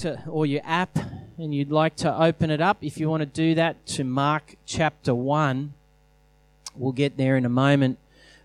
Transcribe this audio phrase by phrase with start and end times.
[0.00, 0.98] to, or your app,
[1.38, 4.56] and you'd like to open it up, if you want to do that to Mark
[4.66, 5.72] chapter 1,
[6.74, 7.98] we'll get there in a moment.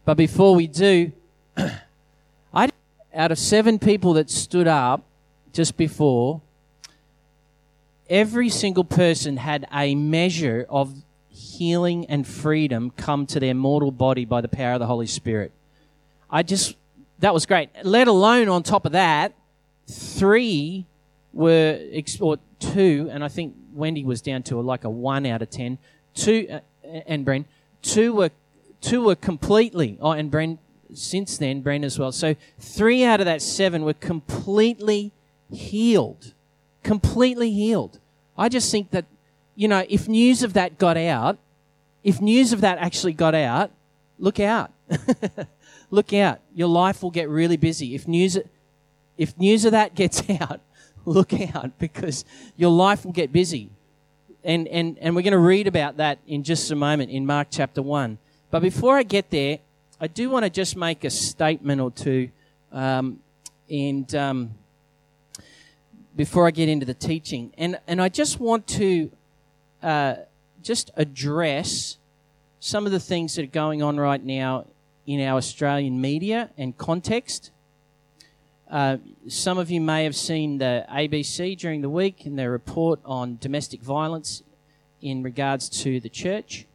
[0.04, 1.12] But before we do,
[2.54, 2.70] I
[3.14, 5.04] out of seven people that stood up
[5.54, 6.42] just before,
[8.10, 10.94] every single person had a measure of
[11.30, 15.54] healing and freedom come to their mortal body by the power of the Holy Spirit.
[16.30, 16.76] I just,
[17.20, 17.70] that was great.
[17.84, 19.34] Let alone on top of that,
[19.88, 20.86] three
[21.36, 21.80] were,
[22.22, 25.78] or two, and I think Wendy was down to like a one out of ten.
[26.16, 26.60] Two, uh,
[27.06, 27.46] and Bren,
[27.82, 28.32] two were,
[28.82, 30.58] two were completely, oh, and Bren,
[30.94, 32.12] since then, Bren as well.
[32.12, 35.12] So three out of that seven were completely
[35.52, 36.34] healed.
[36.84, 38.00] Completely healed.
[38.38, 39.06] I just think that,
[39.56, 41.38] you know, if news of that got out,
[42.04, 43.72] if news of that actually got out,
[44.20, 44.72] look out.
[45.90, 46.40] look out.
[46.54, 47.96] Your life will get really busy.
[47.96, 48.38] If news,
[49.18, 50.62] if news of that gets out,
[51.06, 52.26] look out because
[52.58, 53.70] your life will get busy.
[54.44, 57.48] And, and, and we're going to read about that in just a moment in Mark
[57.50, 58.18] chapter 1.
[58.52, 59.60] But before I get there,
[60.00, 62.30] I do want to just make a statement or two.
[62.72, 63.20] Um,
[63.70, 64.52] and um,
[66.16, 69.12] before I get into the teaching, and, and I just want to
[69.82, 70.16] uh,
[70.62, 71.98] just address
[72.60, 74.66] some of the things that are going on right now
[75.06, 77.52] in our Australian media and context.
[78.70, 83.00] Uh, some of you may have seen the ABC during the week in their report
[83.06, 84.42] on domestic violence
[85.02, 86.66] in regards to the church,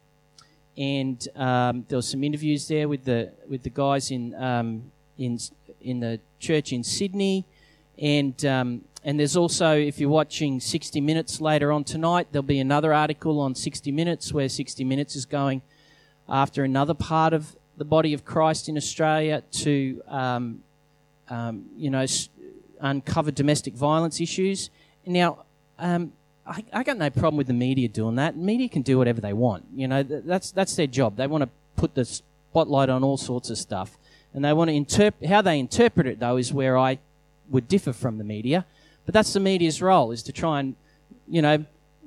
[0.77, 5.37] and um, there were some interviews there with the with the guys in um, in
[5.81, 7.45] in the church in Sydney,
[7.99, 12.59] and um, and there's also if you're watching 60 Minutes later on tonight, there'll be
[12.59, 15.61] another article on 60 Minutes where 60 Minutes is going
[16.29, 20.63] after another part of the body of Christ in Australia to, um,
[21.31, 22.05] um, you know,
[22.79, 24.69] uncover domestic violence issues.
[25.05, 25.45] Now,
[25.79, 26.13] um,
[26.45, 28.35] I, I, got no problem with the media doing that.
[28.35, 29.65] Media can do whatever they want.
[29.75, 31.15] You know, that's that's their job.
[31.15, 33.97] They want to put the spotlight on all sorts of stuff,
[34.33, 36.19] and they want to interpret how they interpret it.
[36.19, 36.99] Though is where I
[37.49, 38.65] would differ from the media,
[39.05, 40.75] but that's the media's role is to try and,
[41.27, 41.65] you know,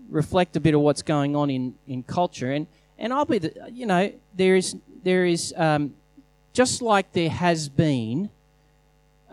[0.08, 2.66] reflect a bit of what's going on in in culture and
[2.98, 5.94] and I'll be the, you know, there is, there is, um,
[6.52, 8.30] just like there has been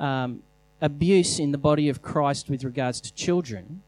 [0.02, 0.44] um,
[0.82, 3.84] abuse in the body of Christ with regards to children,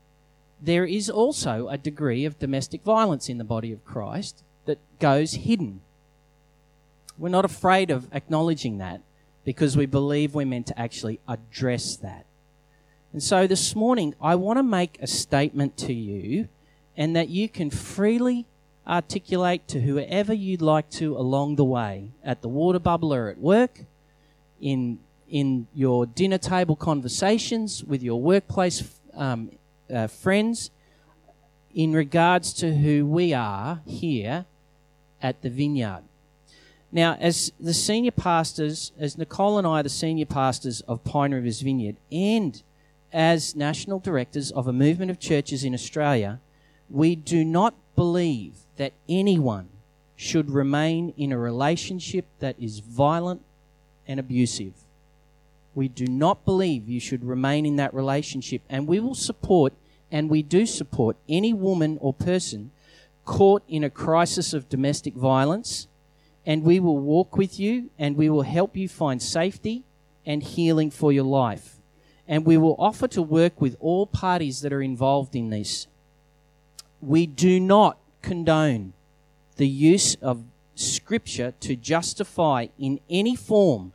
[0.61, 5.33] there is also a degree of domestic violence in the body of Christ that goes
[5.33, 5.81] hidden.
[7.17, 9.01] We're not afraid of acknowledging that
[9.43, 12.25] because we believe we're meant to actually address that.
[13.11, 16.47] And so this morning, I want to make a statement to you
[16.95, 18.45] and that you can freely
[18.87, 23.37] articulate to whoever you'd like to along the way at the water bubble or at
[23.37, 23.81] work,
[24.61, 24.99] in,
[25.33, 28.83] in your dinner table conversations with your workplace
[29.15, 29.49] um,
[29.91, 30.69] uh, friends,
[31.73, 34.45] in regards to who we are here
[35.23, 36.03] at the vineyard.
[36.91, 41.61] Now, as the senior pastors, as Nicole and I the senior pastors of Pine Rivers
[41.61, 42.61] Vineyard, and
[43.11, 46.39] as national directors of a movement of churches in Australia,
[46.91, 49.69] we do not believe that anyone
[50.15, 53.41] should remain in a relationship that is violent
[54.07, 54.73] and abusive.
[55.75, 59.73] We do not believe you should remain in that relationship, and we will support,
[60.11, 62.71] and we do support, any woman or person
[63.25, 65.87] caught in a crisis of domestic violence,
[66.45, 69.83] and we will walk with you and we will help you find safety
[70.25, 71.77] and healing for your life.
[72.27, 75.87] And we will offer to work with all parties that are involved in this.
[77.01, 78.93] We do not condone
[79.57, 80.43] the use of
[80.75, 83.93] Scripture to justify in any form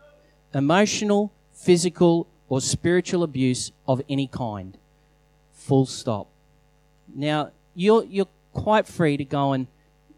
[0.54, 4.78] emotional, physical, or spiritual abuse of any kind.
[5.52, 6.28] Full stop.
[7.14, 9.66] Now, you're, you're quite free to go and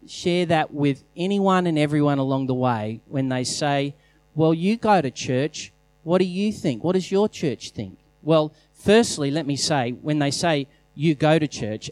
[0.07, 3.95] share that with anyone and everyone along the way when they say,
[4.35, 5.71] Well, you go to church.
[6.03, 6.83] What do you think?
[6.83, 7.97] What does your church think?
[8.23, 11.91] Well, firstly, let me say, when they say you go to church,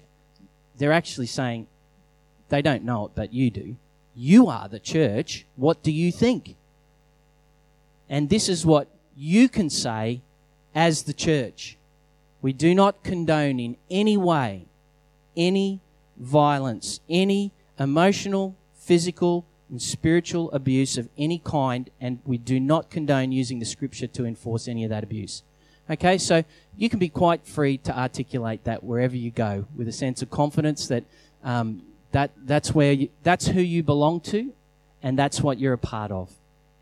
[0.78, 1.68] they're actually saying,
[2.50, 3.76] they don't know it, but you do.
[4.16, 5.46] You are the church.
[5.56, 6.56] What do you think?
[8.10, 8.88] And this is what
[9.20, 10.22] you can say
[10.74, 11.78] as the church.
[12.42, 14.66] We do not condone in any way
[15.36, 15.80] any
[16.18, 23.32] violence, any emotional, physical, and spiritual abuse of any kind, and we do not condone
[23.32, 25.44] using the scripture to enforce any of that abuse.
[25.90, 26.44] Okay, so
[26.76, 30.30] you can be quite free to articulate that wherever you go with a sense of
[30.30, 31.04] confidence that
[31.44, 34.54] um, that, that's, where you, that's who you belong to,
[35.02, 36.32] and that's what you're a part of.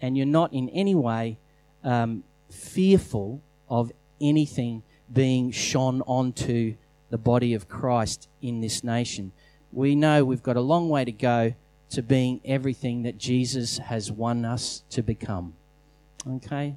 [0.01, 1.38] And you're not in any way
[1.83, 3.91] um, fearful of
[4.21, 6.75] anything being shone onto
[7.09, 9.31] the body of Christ in this nation.
[9.71, 11.53] We know we've got a long way to go
[11.89, 15.53] to being everything that Jesus has won us to become.
[16.27, 16.75] Okay?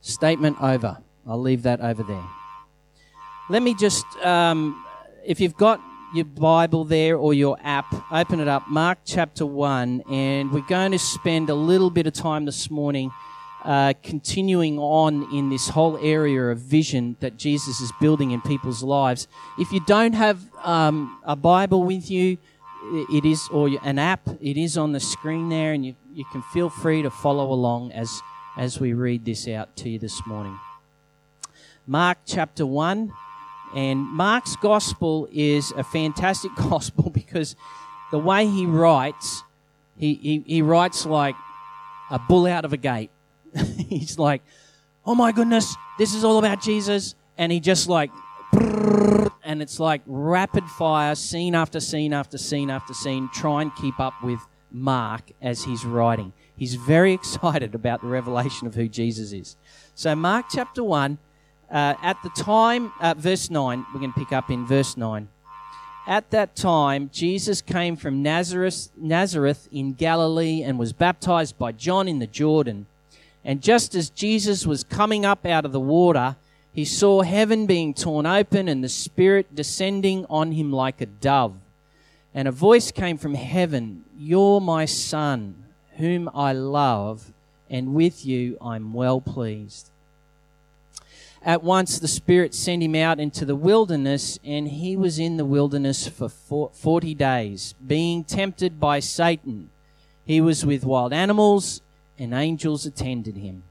[0.00, 0.98] Statement over.
[1.26, 2.24] I'll leave that over there.
[3.50, 4.84] Let me just, um,
[5.24, 5.80] if you've got
[6.14, 10.92] your Bible there or your app, open it up, Mark chapter 1, and we're going
[10.92, 13.10] to spend a little bit of time this morning
[13.64, 18.82] uh, continuing on in this whole area of vision that Jesus is building in people's
[18.82, 19.28] lives.
[19.58, 22.38] If you don't have um, a Bible with you,
[23.10, 26.42] it is, or an app, it is on the screen there, and you, you can
[26.42, 28.22] feel free to follow along as,
[28.56, 30.58] as we read this out to you this morning.
[31.86, 33.12] Mark chapter 1.
[33.74, 37.54] And Mark's gospel is a fantastic gospel because
[38.10, 39.44] the way he writes,
[39.96, 41.36] he, he, he writes like
[42.10, 43.10] a bull out of a gate.
[43.88, 44.42] He's like,
[45.04, 47.14] oh my goodness, this is all about Jesus.
[47.38, 48.10] And he just like,
[48.52, 53.28] and it's like rapid fire, scene after scene after scene after scene.
[53.32, 56.32] Try and keep up with Mark as he's writing.
[56.56, 59.56] He's very excited about the revelation of who Jesus is.
[59.94, 61.18] So, Mark chapter 1
[61.70, 65.28] uh, at the time, uh, verse 9, we're going to pick up in verse 9.
[66.06, 72.08] At that time, Jesus came from Nazareth, Nazareth in Galilee and was baptized by John
[72.08, 72.86] in the Jordan.
[73.44, 76.36] And just as Jesus was coming up out of the water,
[76.72, 81.56] he saw heaven being torn open and the Spirit descending on him like a dove.
[82.34, 85.64] And a voice came from heaven You're my Son,
[85.96, 87.32] whom I love,
[87.68, 89.90] and with you I'm well pleased.
[91.42, 95.44] At once the Spirit sent him out into the wilderness, and he was in the
[95.44, 99.70] wilderness for 40 days, being tempted by Satan.
[100.26, 101.80] He was with wild animals,
[102.20, 103.64] and angels attended him.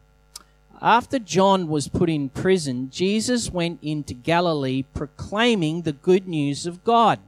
[0.81, 6.83] After John was put in prison, Jesus went into Galilee proclaiming the good news of
[6.83, 7.19] God.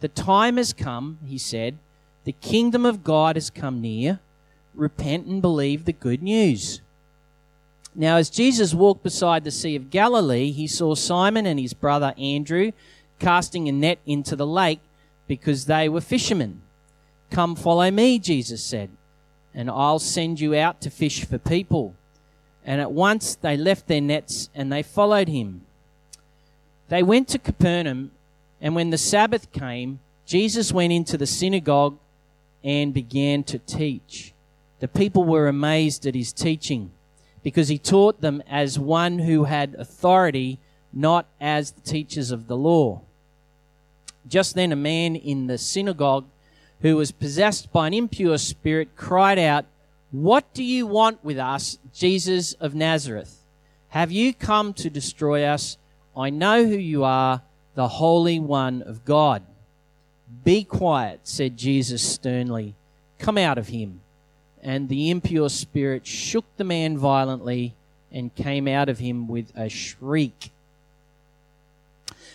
[0.00, 1.78] The time has come, he said.
[2.24, 4.20] The kingdom of God has come near.
[4.74, 6.80] Repent and believe the good news.
[7.94, 12.14] Now, as Jesus walked beside the Sea of Galilee, he saw Simon and his brother
[12.16, 12.70] Andrew
[13.18, 14.80] casting a net into the lake
[15.26, 16.62] because they were fishermen.
[17.30, 18.90] Come follow me, Jesus said,
[19.54, 21.94] and I'll send you out to fish for people.
[22.64, 25.62] And at once they left their nets and they followed him.
[26.88, 28.10] They went to Capernaum,
[28.60, 31.98] and when the Sabbath came, Jesus went into the synagogue
[32.62, 34.32] and began to teach.
[34.80, 36.90] The people were amazed at his teaching
[37.42, 40.58] because he taught them as one who had authority,
[40.92, 43.02] not as the teachers of the law.
[44.28, 46.26] Just then, a man in the synagogue
[46.82, 49.66] who was possessed by an impure spirit cried out,
[50.10, 53.44] What do you want with us, Jesus of Nazareth?
[53.88, 55.76] Have you come to destroy us?
[56.16, 57.42] I know who you are,
[57.74, 59.42] the Holy One of God.
[60.44, 62.74] Be quiet, said Jesus sternly.
[63.18, 64.00] Come out of him
[64.62, 67.74] and the impure spirit shook the man violently
[68.12, 70.50] and came out of him with a shriek.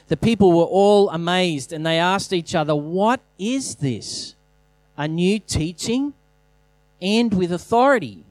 [0.07, 4.35] The people were all amazed and they asked each other, What is this?
[4.97, 6.13] A new teaching
[7.01, 8.23] and with authority.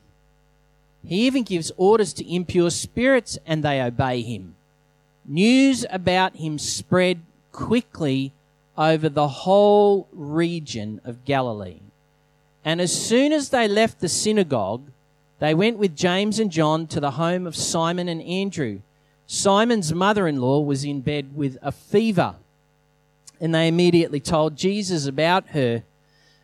[1.07, 4.55] He even gives orders to impure spirits and they obey him.
[5.27, 7.21] News about him spread
[7.53, 8.33] quickly
[8.77, 11.81] over the whole region of Galilee.
[12.65, 14.83] And as soon as they left the synagogue,
[15.39, 18.81] they went with James and John to the home of Simon and Andrew.
[19.27, 22.37] Simon's mother in law was in bed with a fever,
[23.41, 25.83] and they immediately told Jesus about her.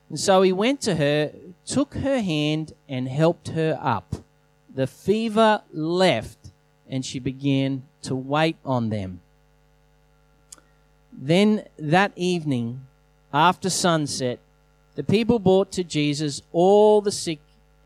[0.08, 1.32] And so he went to her,
[1.66, 4.16] took her hand, and helped her up.
[4.74, 6.50] The fever left,
[6.88, 9.20] and she began to wait on them.
[11.12, 12.86] Then that evening,
[13.32, 14.38] after sunset,
[14.94, 17.40] the people brought to Jesus all the sick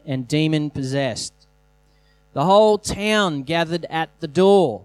[0.06, 1.32] and demon possessed.
[2.34, 4.84] The whole town gathered at the door.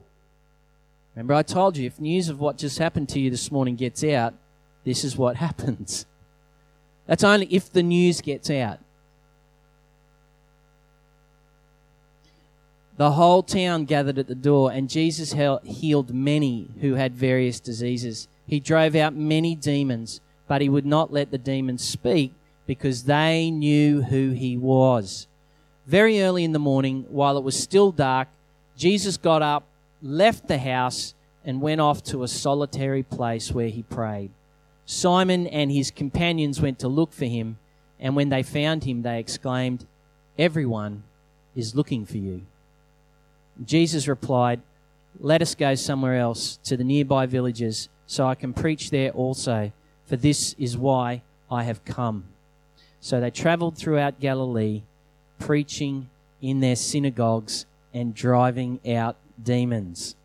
[1.13, 4.03] Remember, I told you if news of what just happened to you this morning gets
[4.03, 4.33] out,
[4.85, 6.05] this is what happens.
[7.05, 8.79] That's only if the news gets out.
[12.95, 18.27] The whole town gathered at the door, and Jesus healed many who had various diseases.
[18.47, 22.33] He drove out many demons but he would not let the demons speak
[22.65, 25.27] because they knew who he was.
[25.89, 28.27] Very early in the morning, while it was still dark,
[28.77, 29.63] Jesus got up,
[30.03, 34.29] left the house, and went off to a solitary place where he prayed.
[34.85, 37.57] Simon and his companions went to look for him,
[37.99, 39.87] and when they found him, they exclaimed,
[40.37, 41.01] Everyone
[41.55, 42.43] is looking for you.
[43.65, 44.61] Jesus replied,
[45.19, 49.71] Let us go somewhere else to the nearby villages so I can preach there also,
[50.05, 52.25] for this is why I have come.
[53.01, 54.83] So they traveled throughout Galilee,
[55.39, 56.09] preaching
[56.41, 60.15] in their synagogues and driving out demons.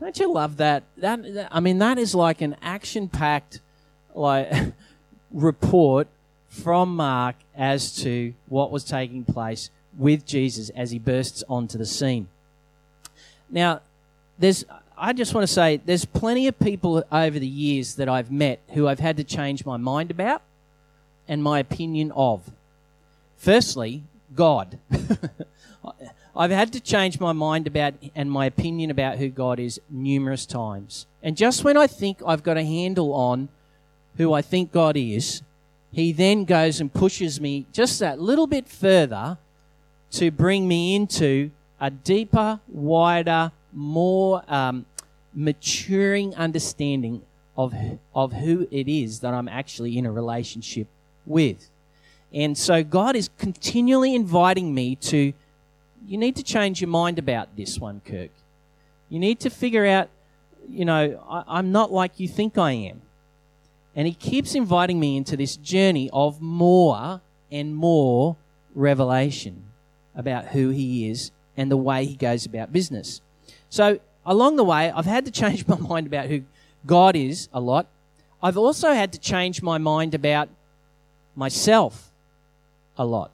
[0.00, 0.84] Don't you love that?
[0.98, 3.60] That I mean, that is like an action-packed
[4.14, 4.52] like
[5.32, 6.08] report
[6.48, 11.86] from Mark as to what was taking place with Jesus as he bursts onto the
[11.86, 12.28] scene.
[13.50, 13.80] Now,
[14.38, 14.64] there's
[14.96, 18.60] I just want to say there's plenty of people over the years that I've met
[18.70, 20.42] who I've had to change my mind about
[21.28, 22.50] and my opinion of.
[23.36, 24.02] Firstly,
[24.34, 24.78] God.
[26.36, 30.46] I've had to change my mind about and my opinion about who God is numerous
[30.46, 31.06] times.
[31.22, 33.48] And just when I think I've got a handle on
[34.16, 35.42] who I think God is,
[35.90, 39.38] He then goes and pushes me just that little bit further
[40.12, 44.86] to bring me into a deeper, wider, more um,
[45.34, 47.22] maturing understanding
[47.56, 47.74] of,
[48.14, 50.86] of who it is that I'm actually in a relationship
[51.26, 51.68] with.
[52.32, 55.32] And so God is continually inviting me to
[56.06, 58.30] you need to change your mind about this one, Kirk.
[59.10, 60.08] You need to figure out,
[60.66, 63.02] you know, I, am not like you think I am.
[63.94, 67.20] And he keeps inviting me into this journey of more
[67.50, 68.36] and more
[68.74, 69.64] revelation
[70.14, 73.20] about who he is and the way he goes about business.
[73.68, 76.42] So, along the way, I've had to change my mind about who
[76.86, 77.86] God is a lot.
[78.42, 80.48] I've also had to change my mind about
[81.34, 82.07] myself
[82.98, 83.30] a lot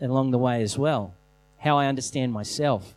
[0.00, 1.14] along the way as well
[1.64, 2.94] how I understand myself.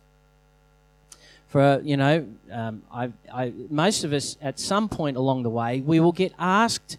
[1.48, 5.80] For, you know, um, I, I, most of us at some point along the way,
[5.80, 6.98] we will get asked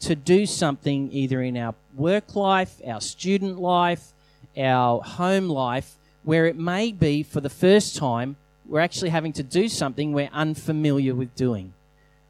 [0.00, 4.12] to do something either in our work life, our student life,
[4.56, 8.36] our home life, where it may be for the first time
[8.66, 11.72] we're actually having to do something we're unfamiliar with doing.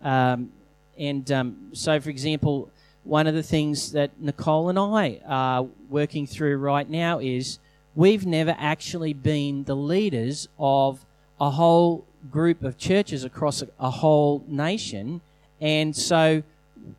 [0.00, 0.50] Um,
[0.96, 2.70] and um, so, for example,
[3.11, 7.59] one of the things that Nicole and I are working through right now is
[7.97, 11.05] we've never actually been the leaders of
[11.40, 15.23] a whole group of churches across a, a whole nation.
[15.61, 16.45] And so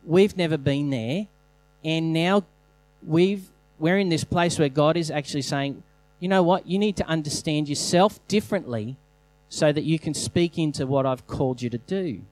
[0.03, 1.27] we've never been there.
[1.85, 2.43] And now
[3.07, 3.49] we've,
[3.79, 5.81] we're in this place where God is actually saying,
[6.19, 6.67] you know what?
[6.67, 8.97] You need to understand yourself differently
[9.47, 12.23] so that you can speak into what I've called you to do.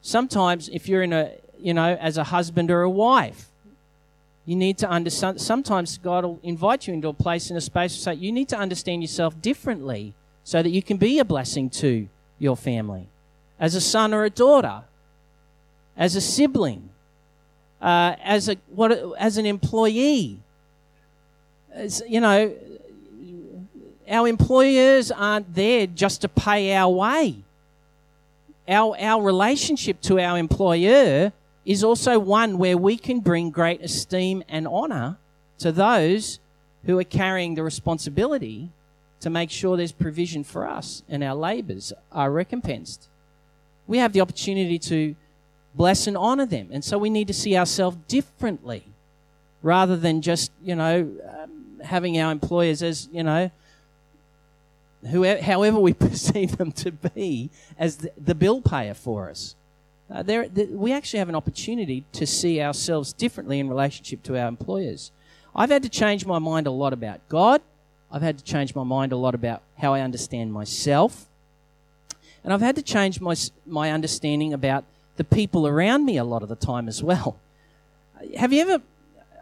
[0.00, 3.46] Sometimes, if you're in a, you know, as a husband or a wife,
[4.44, 5.40] you need to understand.
[5.40, 8.48] Sometimes God will invite you into a place in a space to say you need
[8.50, 12.08] to understand yourself differently so that you can be a blessing to
[12.38, 13.08] your family,
[13.58, 14.84] as a son or a daughter,
[15.96, 16.90] as a sibling,
[17.82, 20.38] uh, as a what as an employee.
[21.72, 22.54] As, you know,
[24.08, 27.36] our employers aren't there just to pay our way.
[28.68, 31.32] Our our relationship to our employer
[31.66, 35.18] is also one where we can bring great esteem and honor
[35.58, 36.38] to those
[36.84, 38.70] who are carrying the responsibility
[39.20, 43.08] to make sure there's provision for us and our labors are recompensed.
[43.88, 45.16] We have the opportunity to
[45.74, 46.68] bless and honor them.
[46.70, 48.84] And so we need to see ourselves differently
[49.62, 53.50] rather than just, you know, um, having our employers as, you know,
[55.10, 59.56] whoever, however we perceive them to be as the, the bill payer for us.
[60.08, 64.46] Uh, there, we actually have an opportunity to see ourselves differently in relationship to our
[64.46, 65.10] employers.
[65.54, 67.60] I've had to change my mind a lot about God.
[68.10, 71.26] I've had to change my mind a lot about how I understand myself.
[72.44, 73.34] And I've had to change my,
[73.66, 74.84] my understanding about
[75.16, 77.36] the people around me a lot of the time as well.
[78.36, 78.82] Have you ever.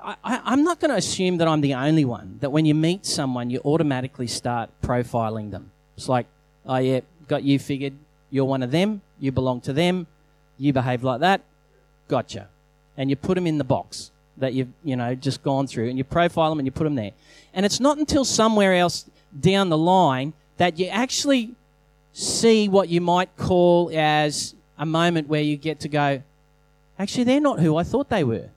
[0.03, 3.07] I, am not going to assume that I'm the only one, that when you meet
[3.07, 5.71] someone, you automatically start profiling them.
[5.97, 6.27] It's like,
[6.67, 7.95] oh, yeah, got you figured.
[8.31, 9.01] You're one of them.
[9.19, 10.07] You belong to them
[10.59, 11.43] you behave like that,
[12.09, 12.49] gotcha.
[12.97, 15.99] And you put them in the box that you've, you know, just gone through and
[15.99, 17.13] you profile them and you put them there.
[17.53, 19.07] And it's not until somewhere else
[19.39, 21.55] down the line that you actually
[22.13, 26.23] see what you might call as a moment where you get to go,
[26.99, 28.49] actually, they're not who I thought they were.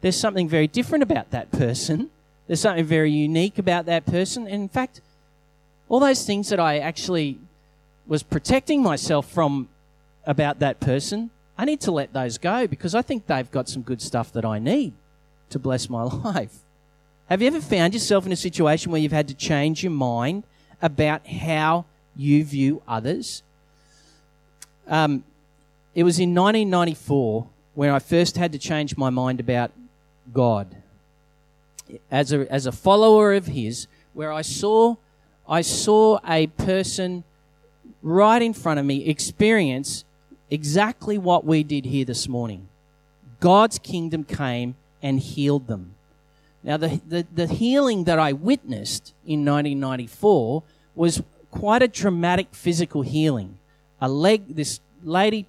[0.00, 2.10] There's something very different about that person.
[2.46, 4.46] There's something very unique about that person.
[4.46, 5.00] And in fact,
[5.88, 7.38] all those things that I actually
[8.06, 9.68] was protecting myself from
[10.26, 13.82] about that person, I need to let those go because I think they've got some
[13.82, 14.94] good stuff that I need
[15.50, 16.58] to bless my life.
[17.28, 20.44] Have you ever found yourself in a situation where you've had to change your mind
[20.80, 21.84] about how
[22.16, 23.42] you view others?
[24.86, 25.24] Um,
[25.94, 29.70] it was in 1994 when I first had to change my mind about
[30.32, 30.76] God.
[32.10, 34.96] As a, as a follower of His, where I saw
[35.48, 37.24] I saw a person
[38.02, 40.04] right in front of me experience
[40.52, 42.68] exactly what we did here this morning.
[43.40, 45.94] God's kingdom came and healed them.
[46.62, 50.62] Now, the, the, the healing that I witnessed in 1994
[50.94, 53.58] was quite a dramatic physical healing.
[54.00, 55.46] A leg, this lady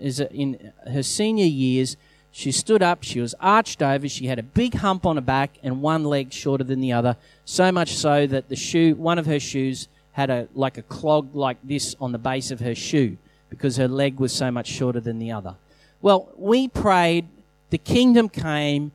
[0.00, 1.98] is in her senior years.
[2.32, 5.58] She stood up, she was arched over, she had a big hump on her back
[5.62, 9.26] and one leg shorter than the other, so much so that the shoe, one of
[9.26, 13.18] her shoes had a like a clog like this on the base of her shoe
[13.50, 15.54] because her leg was so much shorter than the other.
[16.02, 17.26] Well, we prayed,
[17.70, 18.92] the kingdom came,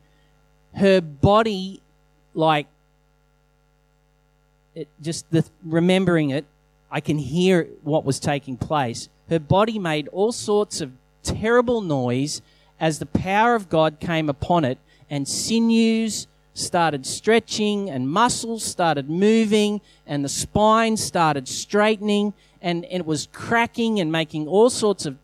[0.76, 1.82] her body,
[2.34, 2.68] like,
[4.76, 6.46] it just the, remembering it,
[6.90, 9.10] I can hear what was taking place.
[9.30, 10.92] Her body made all sorts of
[11.24, 12.42] terrible noise
[12.80, 14.78] as the power of God came upon it,
[15.10, 23.06] and sinews started stretching, and muscles started moving, and the spine started straightening, and, it
[23.06, 25.18] was cracking and making all sorts of.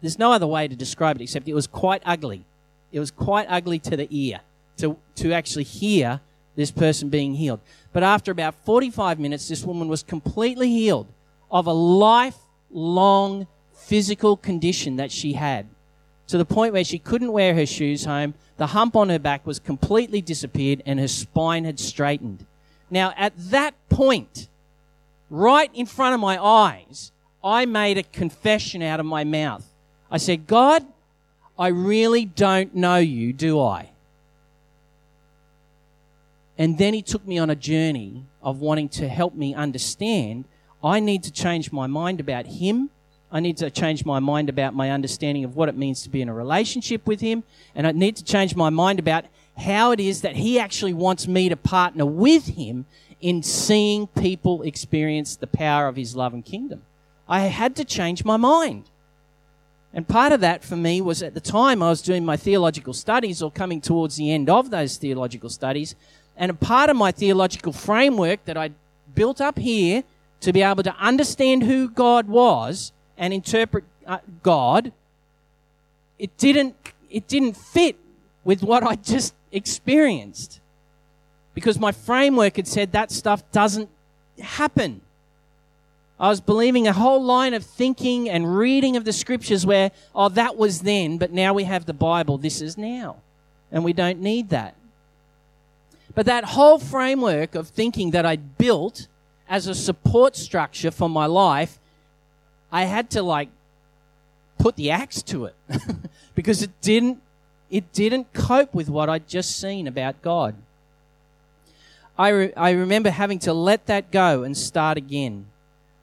[0.00, 2.44] There's no other way to describe it except it was quite ugly.
[2.92, 4.40] It was quite ugly to the ear
[4.78, 6.20] to, to actually hear
[6.56, 7.60] this person being healed.
[7.92, 11.06] But after about 45 minutes, this woman was completely healed
[11.50, 15.66] of a lifelong physical condition that she had
[16.26, 18.34] to the point where she couldn't wear her shoes home.
[18.56, 22.46] The hump on her back was completely disappeared and her spine had straightened.
[22.90, 24.48] Now, at that point,
[25.34, 27.12] right in front of my eyes,
[27.42, 29.64] I made a confession out of my mouth.
[30.10, 30.84] I said, God,
[31.58, 33.90] I really don't know you, do I?
[36.56, 40.44] And then he took me on a journey of wanting to help me understand
[40.82, 42.90] I need to change my mind about him.
[43.32, 46.20] I need to change my mind about my understanding of what it means to be
[46.20, 47.42] in a relationship with him.
[47.74, 49.24] And I need to change my mind about
[49.56, 52.84] how it is that he actually wants me to partner with him
[53.24, 56.82] in seeing people experience the power of his love and kingdom.
[57.26, 58.84] I had to change my mind.
[59.94, 62.92] And part of that for me was at the time I was doing my theological
[62.92, 65.96] studies or coming towards the end of those theological studies,
[66.36, 68.72] and a part of my theological framework that I
[69.14, 70.04] built up here
[70.42, 74.92] to be able to understand who God was and interpret uh, God,
[76.18, 76.76] it didn't,
[77.08, 77.96] it didn't fit
[78.44, 80.60] with what I just experienced.
[81.54, 83.88] Because my framework had said that stuff doesn't
[84.40, 85.00] happen.
[86.18, 90.28] I was believing a whole line of thinking and reading of the scriptures where, oh,
[90.30, 92.38] that was then, but now we have the Bible.
[92.38, 93.16] This is now.
[93.72, 94.74] And we don't need that.
[96.14, 99.08] But that whole framework of thinking that I'd built
[99.48, 101.78] as a support structure for my life,
[102.70, 103.48] I had to like
[104.58, 105.54] put the axe to it
[106.34, 107.20] because it didn't
[107.70, 110.54] it didn't cope with what I'd just seen about God.
[112.16, 115.46] I, re- I remember having to let that go and start again.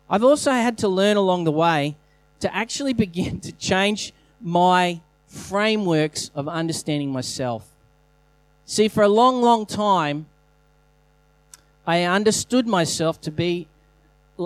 [0.10, 1.96] I've also had to learn along the way
[2.42, 7.68] to actually begin to change my frameworks of understanding myself.
[8.66, 10.26] See, for a long, long time,
[11.88, 13.68] I understood myself to be,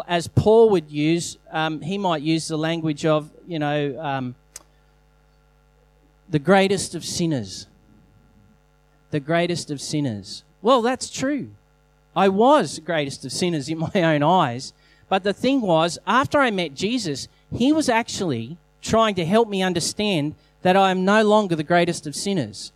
[0.08, 4.36] as Paul would use, um, he might use the language of, you know, um,
[6.30, 7.68] the greatest of sinners.
[9.12, 10.44] The greatest of sinners.
[10.66, 11.50] Well, that's true.
[12.16, 14.74] I was greatest of sinners in my own eyes.
[15.08, 19.62] But the thing was, after I met Jesus, he was actually trying to help me
[19.62, 22.72] understand that I am no longer the greatest of sinners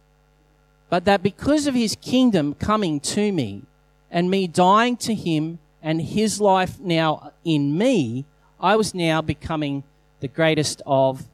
[0.90, 3.62] but that because of his kingdom coming to me
[4.10, 8.26] and me dying to him and his life now in me,
[8.60, 9.84] I was now becoming
[10.20, 11.26] the greatest of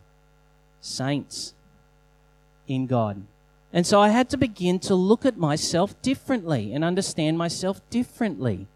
[0.81, 1.53] saints
[2.67, 3.23] in God.
[3.75, 8.67] And so I had to begin to look at myself differently and understand myself differently.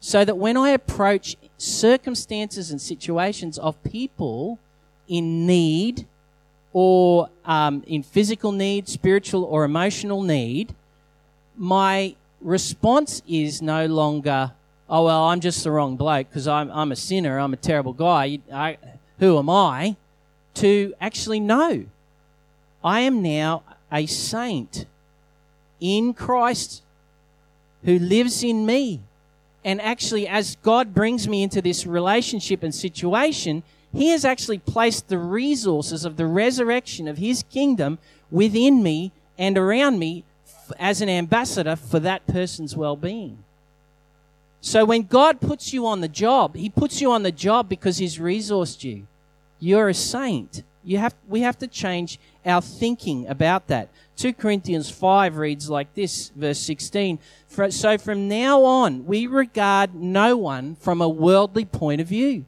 [0.00, 4.58] So that when I approach circumstances and situations of people
[5.06, 6.08] in need
[6.72, 10.74] or um, in physical need, spiritual or emotional need,
[11.56, 14.50] my response is no longer,
[14.90, 17.92] oh, well, I'm just the wrong bloke because I'm, I'm a sinner, I'm a terrible
[17.92, 18.78] guy, I,
[19.20, 19.94] who am I?
[20.54, 21.84] To actually know,
[22.82, 24.86] I am now a saint
[25.80, 26.82] in Christ
[27.84, 29.00] who lives in me.
[29.64, 35.08] And actually, as God brings me into this relationship and situation, he has actually placed
[35.08, 37.98] the resources of the resurrection of His kingdom
[38.30, 40.24] within me and around me
[40.78, 43.38] as an ambassador for that person's well being.
[44.62, 47.98] So when God puts you on the job, He puts you on the job because
[47.98, 49.06] He's resourced you.
[49.60, 53.88] You're a saint You have, we have to change our thinking about that.
[54.16, 57.18] 2 Corinthians 5 reads like this, verse 16.
[57.70, 62.44] So from now on, we regard no one from a worldly point of view.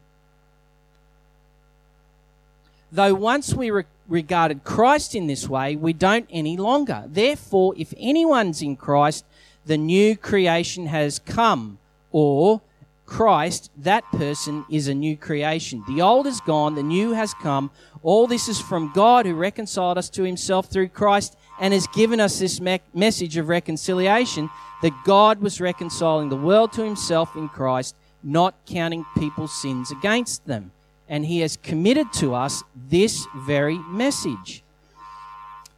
[2.92, 7.04] Though once we re- regarded Christ in this way, we don't any longer.
[7.06, 9.24] Therefore, if anyone's in Christ,
[9.66, 11.78] the new creation has come,
[12.12, 12.60] or
[13.06, 15.84] Christ, that person is a new creation.
[15.86, 17.70] The old is gone, the new has come.
[18.02, 22.20] All this is from God who reconciled us to himself through Christ and has given
[22.20, 24.50] us this me- message of reconciliation
[24.82, 30.46] that God was reconciling the world to himself in Christ, not counting people's sins against
[30.46, 30.72] them.
[31.08, 34.62] And he has committed to us this very message.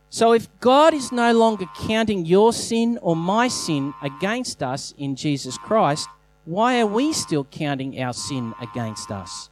[0.08, 5.16] So if God is no longer counting your sin or my sin against us in
[5.16, 6.08] Jesus Christ,
[6.46, 9.50] why are we still counting our sin against us?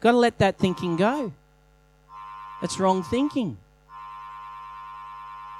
[0.00, 1.32] Got to let that thinking go.
[2.60, 3.58] That's wrong thinking.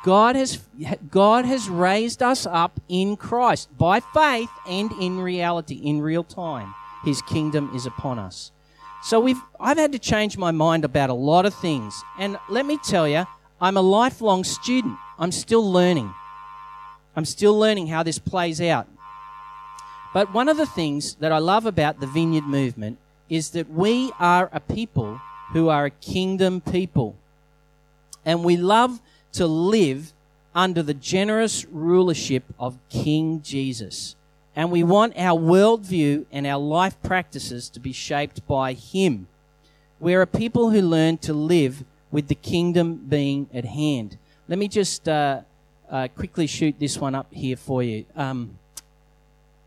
[0.03, 0.61] God has,
[1.11, 6.75] God has raised us up in Christ by faith and in reality, in real time.
[7.05, 8.51] His kingdom is upon us.
[9.03, 12.03] So we've, I've had to change my mind about a lot of things.
[12.19, 13.27] And let me tell you,
[13.61, 14.97] I'm a lifelong student.
[15.19, 16.13] I'm still learning.
[17.21, 18.89] I'm still learning how this plays out.
[20.15, 22.97] But one of the things that I love about the vineyard movement
[23.29, 25.21] is that we are a people
[25.53, 27.17] who are a kingdom people.
[28.25, 29.03] And we love
[29.33, 30.15] to live
[30.55, 34.17] under the generous rulership of King Jesus.
[34.57, 39.29] And we want our worldview and our life practices to be shaped by Him.
[39.99, 44.17] We're a people who learn to live with the kingdom being at hand.
[44.49, 45.43] Let me just uh,
[45.91, 48.05] uh, quickly shoot this one up here for you.
[48.15, 48.59] Um,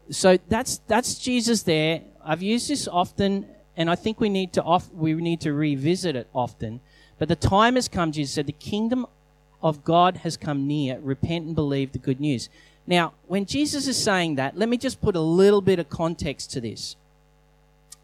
[0.10, 2.02] so that's that's Jesus there.
[2.24, 6.16] I've used this often, and I think we need to off, we need to revisit
[6.16, 6.80] it often.
[7.20, 8.12] But the time has come.
[8.12, 9.06] Jesus said, "The kingdom
[9.62, 11.00] of God has come near.
[11.00, 12.50] Repent and believe the good news."
[12.86, 16.52] Now, when Jesus is saying that, let me just put a little bit of context
[16.52, 16.98] to this.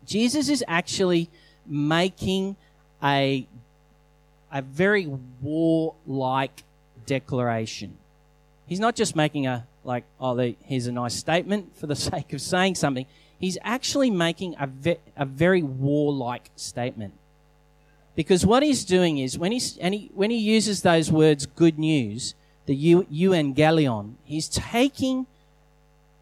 [0.06, 1.30] Jesus is actually
[1.66, 2.56] making
[3.04, 3.48] a
[4.52, 5.06] a very
[5.42, 6.64] warlike
[7.06, 7.99] declaration.
[8.70, 12.40] He's not just making a, like, oh, here's a nice statement for the sake of
[12.40, 13.08] saying something.
[13.40, 17.16] He's actually making a, ve- a very warlike statement.
[18.16, 21.80] Because what he's doing is, when, he's, and he, when he uses those words, good
[21.80, 22.36] news,
[22.68, 25.26] the euangelion, he's taking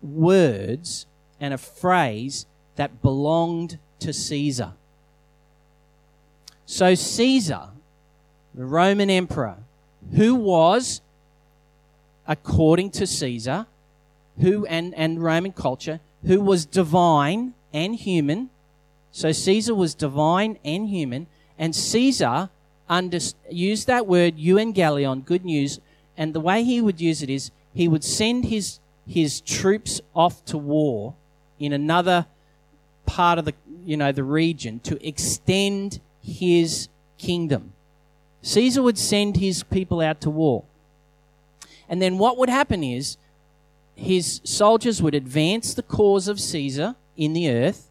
[0.01, 1.05] words
[1.41, 2.45] and a phrase
[2.77, 4.73] that belonged to Caesar.
[6.65, 7.69] So Caesar,
[8.53, 9.57] the Roman emperor,
[10.15, 11.01] who was
[12.27, 13.65] according to Caesar,
[14.39, 18.49] who and, and Roman culture, who was divine and human.
[19.11, 22.49] So Caesar was divine and human, and Caesar
[22.89, 25.79] under, used that word euangelion, good news,
[26.17, 30.43] and the way he would use it is he would send his his troops off
[30.43, 31.13] to war
[31.59, 32.25] in another
[33.05, 33.53] part of the
[33.85, 37.73] you know the region to extend his kingdom.
[38.41, 40.63] Caesar would send his people out to war.
[41.89, 43.17] And then what would happen is
[43.95, 47.89] his soldiers would advance the cause of Caesar in the earth,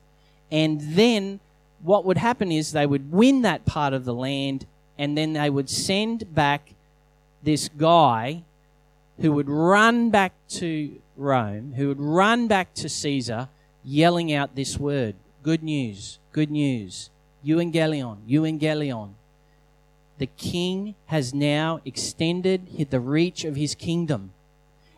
[0.51, 1.41] and then
[1.83, 4.67] what would happen is they would win that part of the land,
[4.99, 6.75] and then they would send back
[7.43, 8.43] this guy
[9.21, 13.49] who would run back to Rome, who would run back to Caesar,
[13.85, 17.11] yelling out this word good news, good news,
[17.45, 19.11] euangelion, euangelion
[20.19, 24.33] the king has now extended the reach of his kingdom.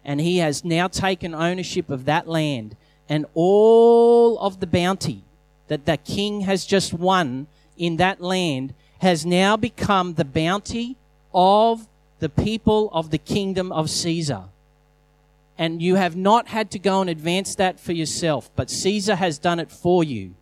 [0.04, 2.76] And he has now taken ownership of that land.
[3.08, 5.24] And all of the bounty
[5.66, 10.96] that the king has just won in that land has now become the bounty
[11.32, 11.86] of
[12.18, 14.44] the people of the kingdom of Caesar.
[15.56, 19.38] And you have not had to go and advance that for yourself, but Caesar has
[19.38, 20.34] done it for you.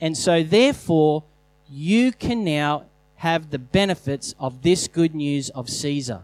[0.00, 1.24] And so, therefore,
[1.70, 2.84] you can now
[3.16, 6.22] have the benefits of this good news of Caesar.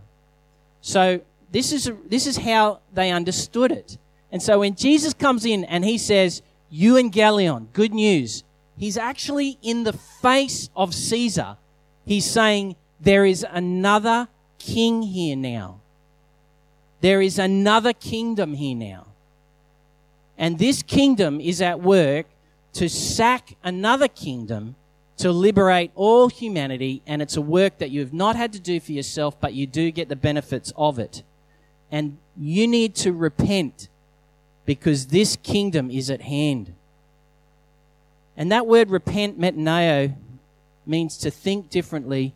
[0.80, 3.98] So this is, this is how they understood it.
[4.30, 8.44] And so when Jesus comes in and he says, Euangelion, good news,
[8.76, 11.56] he's actually in the face of Caesar.
[12.04, 14.28] He's saying, there is another
[14.58, 15.80] king here now.
[17.00, 19.06] There is another kingdom here now.
[20.38, 22.26] And this kingdom is at work
[22.74, 24.76] to sack another kingdom
[25.22, 28.90] to liberate all humanity, and it's a work that you've not had to do for
[28.90, 31.22] yourself, but you do get the benefits of it.
[31.92, 33.86] And you need to repent
[34.66, 36.74] because this kingdom is at hand.
[38.36, 40.16] And that word repent, metanoeo,
[40.84, 42.34] means to think differently,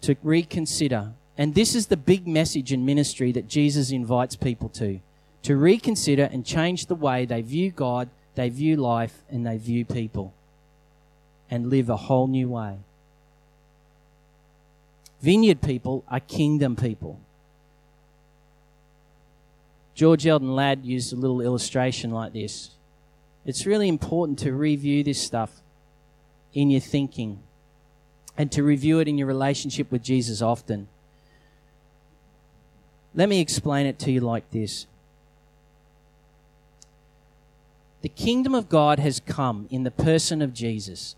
[0.00, 1.12] to reconsider.
[1.36, 4.98] And this is the big message in ministry that Jesus invites people to
[5.44, 9.84] to reconsider and change the way they view God, they view life, and they view
[9.84, 10.34] people,
[11.50, 12.78] and live a whole new way.
[15.20, 17.18] Vineyard people are kingdom people.
[19.94, 22.70] George Eldon Ladd used a little illustration like this.
[23.44, 25.50] It's really important to review this stuff
[26.54, 27.40] in your thinking
[28.36, 30.86] and to review it in your relationship with Jesus often.
[33.14, 34.86] Let me explain it to you like this.
[38.02, 41.16] The kingdom of God has come in the person of Jesus.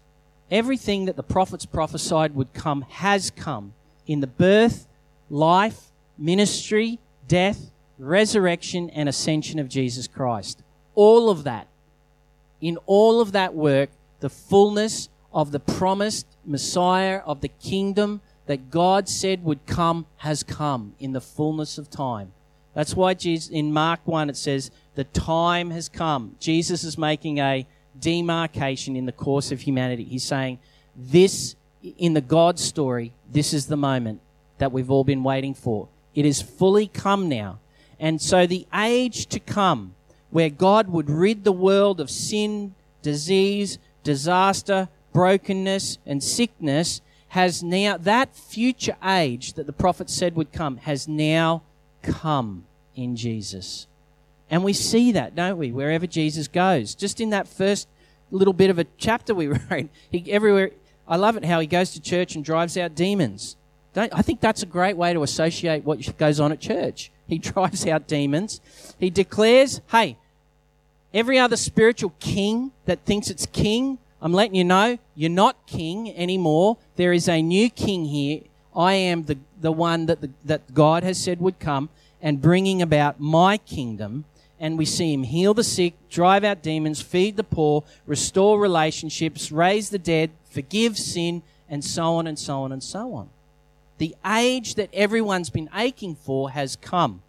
[0.50, 3.72] Everything that the prophets prophesied would come has come
[4.06, 4.88] in the birth,
[5.28, 10.62] life, ministry, death, resurrection, and ascension of Jesus Christ.
[10.94, 11.68] All of that,
[12.60, 18.70] in all of that work, the fullness of the promised Messiah of the kingdom that
[18.70, 22.32] God said would come has come in the fullness of time.
[22.74, 26.36] That's why Jesus, in Mark 1 it says, The time has come.
[26.40, 27.66] Jesus is making a
[27.98, 30.04] demarcation in the course of humanity.
[30.04, 30.58] He's saying,
[30.96, 31.56] This,
[31.98, 34.20] in the God story, this is the moment
[34.58, 35.88] that we've all been waiting for.
[36.14, 37.58] It is fully come now.
[37.98, 39.94] And so the age to come,
[40.30, 47.96] where God would rid the world of sin, disease, disaster, brokenness, and sickness, has now,
[47.96, 51.62] that future age that the prophet said would come, has now
[52.02, 52.64] come
[52.96, 53.86] in Jesus.
[54.50, 56.94] And we see that, don't we, wherever Jesus goes.
[56.94, 57.88] Just in that first
[58.32, 60.72] little bit of a chapter we read, he, everywhere,
[61.06, 63.56] I love it how he goes to church and drives out demons.
[63.92, 67.10] Don't, I think that's a great way to associate what goes on at church.
[67.26, 68.60] He drives out demons.
[68.98, 70.16] He declares, hey,
[71.14, 76.14] every other spiritual king that thinks it's king, I'm letting you know, you're not king
[76.16, 76.76] anymore.
[76.96, 78.42] There is a new king here.
[78.76, 81.88] I am the, the one that, the, that God has said would come
[82.22, 84.26] and bringing about my kingdom.
[84.60, 89.50] And we see him heal the sick, drive out demons, feed the poor, restore relationships,
[89.50, 93.30] raise the dead, forgive sin, and so on and so on and so on.
[93.96, 97.22] The age that everyone's been aching for has come.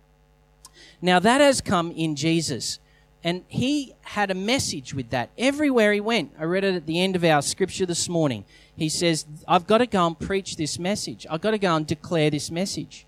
[1.01, 2.79] Now, that has come in Jesus.
[3.23, 6.31] And he had a message with that everywhere he went.
[6.39, 8.45] I read it at the end of our scripture this morning.
[8.75, 11.27] He says, I've got to go and preach this message.
[11.29, 13.05] I've got to go and declare this message.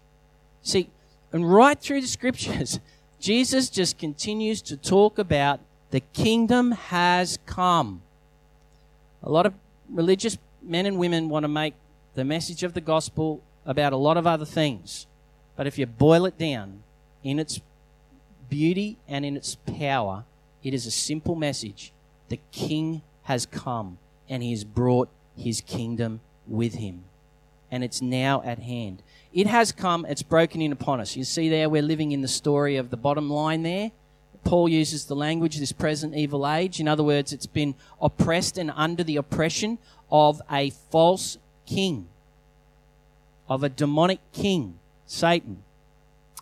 [0.62, 0.90] See,
[1.32, 2.80] and right through the scriptures,
[3.24, 8.02] Jesus just continues to talk about the kingdom has come.
[9.24, 9.54] A lot of
[9.90, 11.74] religious men and women want to make
[12.16, 15.08] the message of the gospel about a lot of other things.
[15.56, 16.84] But if you boil it down
[17.24, 17.62] in its
[18.50, 20.26] beauty and in its power,
[20.62, 21.94] it is a simple message.
[22.28, 25.08] The king has come and he has brought
[25.38, 27.06] his kingdom with him.
[27.72, 29.02] And it's now at hand.
[29.34, 31.16] It has come, it's broken in upon us.
[31.16, 33.92] You see there, we're living in the story of the bottom line there.
[34.44, 36.80] Paul uses the language, this present evil age.
[36.80, 39.80] In other words, it's been oppressed and under the oppression
[40.12, 42.08] of a false king,
[43.50, 45.64] of a demonic king, Satan.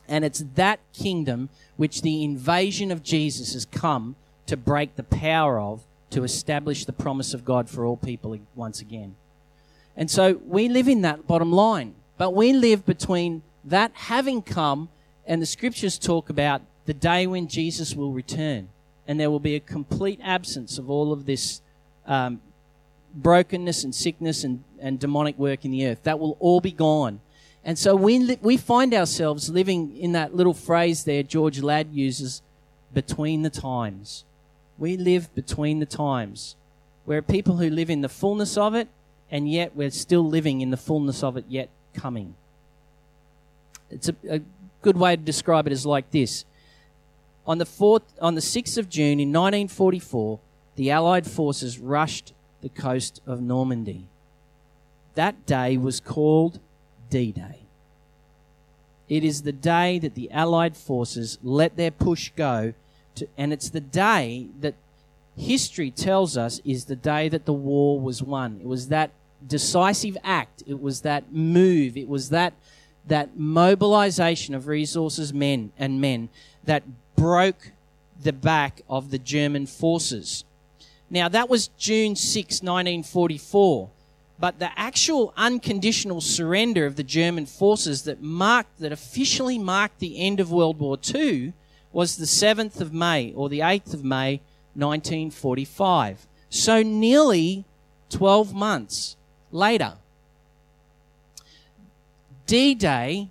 [0.07, 4.15] And it's that kingdom which the invasion of Jesus has come
[4.47, 8.81] to break the power of, to establish the promise of God for all people once
[8.81, 9.15] again.
[9.95, 11.95] And so we live in that bottom line.
[12.21, 14.89] But we live between that having come
[15.25, 18.69] and the scriptures talk about the day when Jesus will return.
[19.07, 21.63] And there will be a complete absence of all of this
[22.05, 22.39] um,
[23.15, 26.03] brokenness and sickness and, and demonic work in the earth.
[26.03, 27.21] That will all be gone.
[27.65, 31.87] And so we, li- we find ourselves living in that little phrase there George Ladd
[31.91, 32.43] uses
[32.93, 34.25] between the times.
[34.77, 36.55] We live between the times.
[37.07, 38.89] We're people who live in the fullness of it,
[39.31, 42.35] and yet we're still living in the fullness of it yet coming.
[43.89, 44.41] It's a, a
[44.81, 46.45] good way to describe it is like this.
[47.45, 50.39] On the, fourth, on the 6th of June in 1944,
[50.75, 54.07] the Allied forces rushed the coast of Normandy.
[55.15, 56.59] That day was called
[57.09, 57.59] D Day.
[59.09, 62.73] It is the day that the Allied forces let their push go,
[63.15, 64.75] to, and it's the day that
[65.35, 68.59] history tells us is the day that the war was won.
[68.61, 69.11] It was that
[69.45, 70.63] decisive act.
[70.65, 71.97] It was that move.
[71.97, 72.53] It was that
[73.07, 76.29] that mobilization of resources, men and men,
[76.63, 76.83] that
[77.15, 77.71] broke
[78.21, 80.43] the back of the German forces.
[81.09, 83.89] Now that was June 6, 1944.
[84.39, 90.19] But the actual unconditional surrender of the German forces that marked, that officially marked the
[90.19, 91.53] end of World War II
[91.93, 94.41] was the 7th of May or the 8th of May
[94.73, 96.25] 1945.
[96.49, 97.65] So, nearly
[98.09, 99.15] 12 months
[99.51, 99.93] later,
[102.45, 103.29] D Day,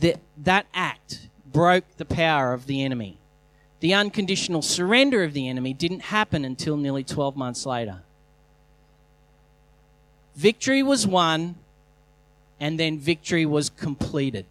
[0.00, 3.18] that, that act broke the power of the enemy.
[3.80, 8.02] The unconditional surrender of the enemy didn't happen until nearly 12 months later.
[10.34, 11.56] Victory was won,
[12.58, 14.46] and then victory was completed.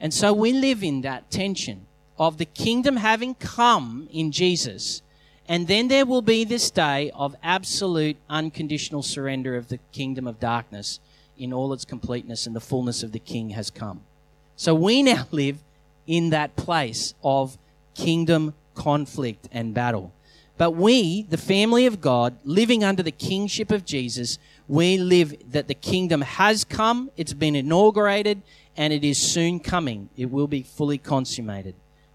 [0.00, 1.86] And so we live in that tension
[2.18, 5.02] of the kingdom having come in Jesus.
[5.50, 10.38] And then there will be this day of absolute unconditional surrender of the kingdom of
[10.38, 11.00] darkness
[11.36, 14.02] in all its completeness, and the fullness of the king has come.
[14.54, 15.58] So we now live
[16.06, 17.58] in that place of
[17.96, 20.12] kingdom conflict and battle.
[20.56, 25.66] But we, the family of God, living under the kingship of Jesus, we live that
[25.66, 28.40] the kingdom has come, it's been inaugurated,
[28.76, 30.10] and it is soon coming.
[30.16, 31.74] It will be fully consummated.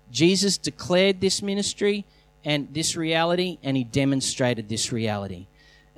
[0.09, 2.05] Jesus declared this ministry
[2.45, 5.47] and this reality, and he demonstrated this reality.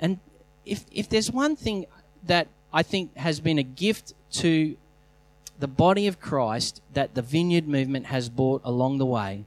[0.00, 0.18] And
[0.64, 1.86] if, if there's one thing
[2.24, 4.76] that I think has been a gift to
[5.58, 9.44] the body of Christ that the vineyard movement has brought along the way,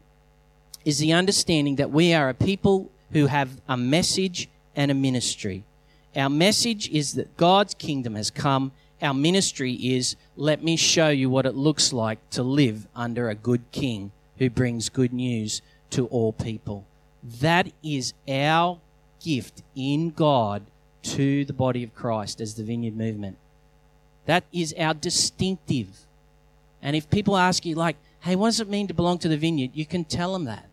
[0.85, 5.63] is the understanding that we are a people who have a message and a ministry.
[6.15, 8.71] Our message is that God's kingdom has come.
[9.01, 13.35] Our ministry is let me show you what it looks like to live under a
[13.35, 15.61] good king who brings good news
[15.91, 16.85] to all people.
[17.23, 18.79] That is our
[19.23, 20.63] gift in God
[21.03, 23.37] to the body of Christ as the vineyard movement.
[24.25, 26.05] That is our distinctive.
[26.81, 29.37] And if people ask you, like, hey, what does it mean to belong to the
[29.37, 29.71] vineyard?
[29.73, 30.67] You can tell them that.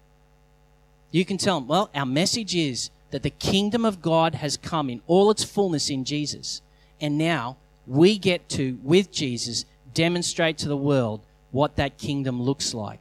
[1.11, 4.91] You can tell them, well, our message is that the kingdom of God has come
[4.91, 6.61] in all its fullness in Jesus.
[7.01, 7.57] And now
[7.87, 13.01] we get to, with Jesus, demonstrate to the world what that kingdom looks like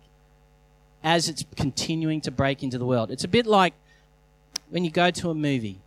[1.04, 3.12] as it's continuing to break into the world.
[3.12, 3.74] It's a bit like
[4.70, 5.80] when you go to a movie.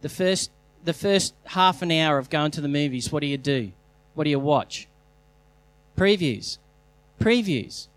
[0.00, 0.50] The first,
[0.84, 3.72] the first half an hour of going to the movies, what do you do?
[4.14, 4.88] What do you watch?
[5.96, 6.58] Previews.
[7.20, 7.88] Previews.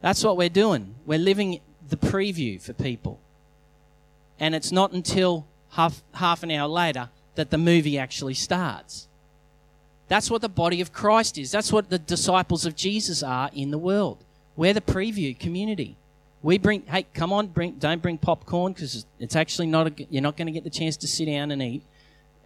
[0.00, 0.94] That's what we're doing.
[1.06, 3.18] We're living the preview for people.
[4.38, 9.08] And it's not until half, half an hour later that the movie actually starts.
[10.08, 11.50] That's what the body of Christ is.
[11.50, 14.24] That's what the disciples of Jesus are in the world.
[14.56, 15.96] We're the preview community.
[16.42, 20.22] We bring, hey, come on, bring, don't bring popcorn because it's actually not, a, you're
[20.22, 21.82] not going to get the chance to sit down and eat.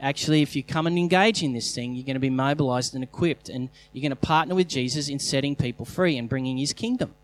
[0.00, 3.04] Actually, if you come and engage in this thing, you're going to be mobilized and
[3.04, 6.72] equipped, and you're going to partner with Jesus in setting people free and bringing his
[6.72, 7.14] kingdom.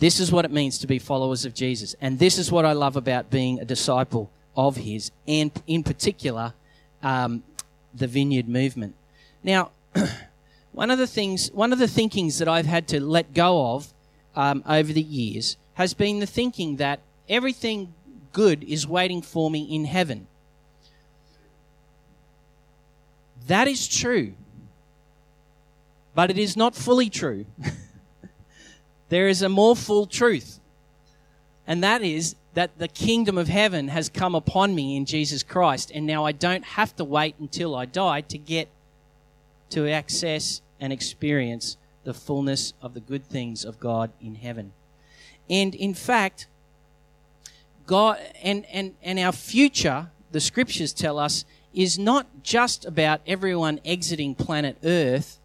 [0.00, 1.94] This is what it means to be followers of Jesus.
[2.00, 6.54] And this is what I love about being a disciple of His, and in particular,
[7.02, 7.42] um,
[7.94, 8.94] the vineyard movement.
[9.44, 9.70] Now,
[10.72, 13.92] one of the things, one of the thinkings that I've had to let go of
[14.36, 17.92] um, over the years has been the thinking that everything
[18.32, 20.26] good is waiting for me in heaven.
[23.46, 24.34] That is true,
[26.14, 27.46] but it is not fully true.
[29.08, 30.60] there is a more full truth.
[31.66, 35.90] And that is that the kingdom of heaven has come upon me in Jesus Christ.
[35.94, 38.68] And now I don't have to wait until I die to get
[39.70, 44.72] to access and experience the fullness of the good things of God in heaven.
[45.48, 46.46] And in fact,
[47.86, 53.80] God and, and, and our future, the scriptures tell us, is not just about everyone
[53.84, 55.38] exiting planet Earth,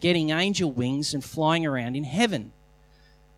[0.00, 2.52] getting angel wings, and flying around in heaven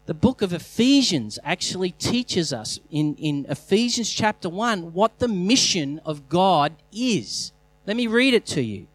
[0.07, 6.01] the book of Ephesians actually teaches us in, in Ephesians chapter 1 what the mission
[6.05, 7.53] of God is.
[7.87, 8.88] Let me read it to you.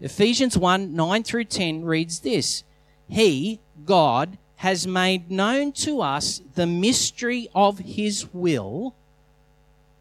[0.00, 2.64] Ephesians 1 9 through 10 reads this
[3.08, 8.94] He, God, has made known to us the mystery of His will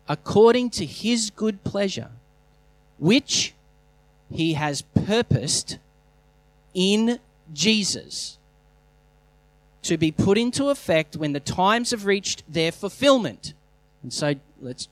[0.07, 2.09] according to His good pleasure,
[2.97, 3.53] which
[4.31, 5.77] He has purposed
[6.73, 7.19] in
[7.53, 8.37] Jesus
[9.83, 13.53] to be put into effect when the times have reached their fulfillment.
[14.03, 14.89] And so let's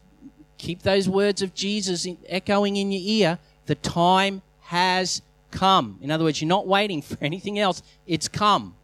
[0.58, 3.40] keep those words of Jesus echoing in your ear.
[3.66, 5.98] The time has come.
[6.02, 8.76] In other words, you're not waiting for anything else, it's come.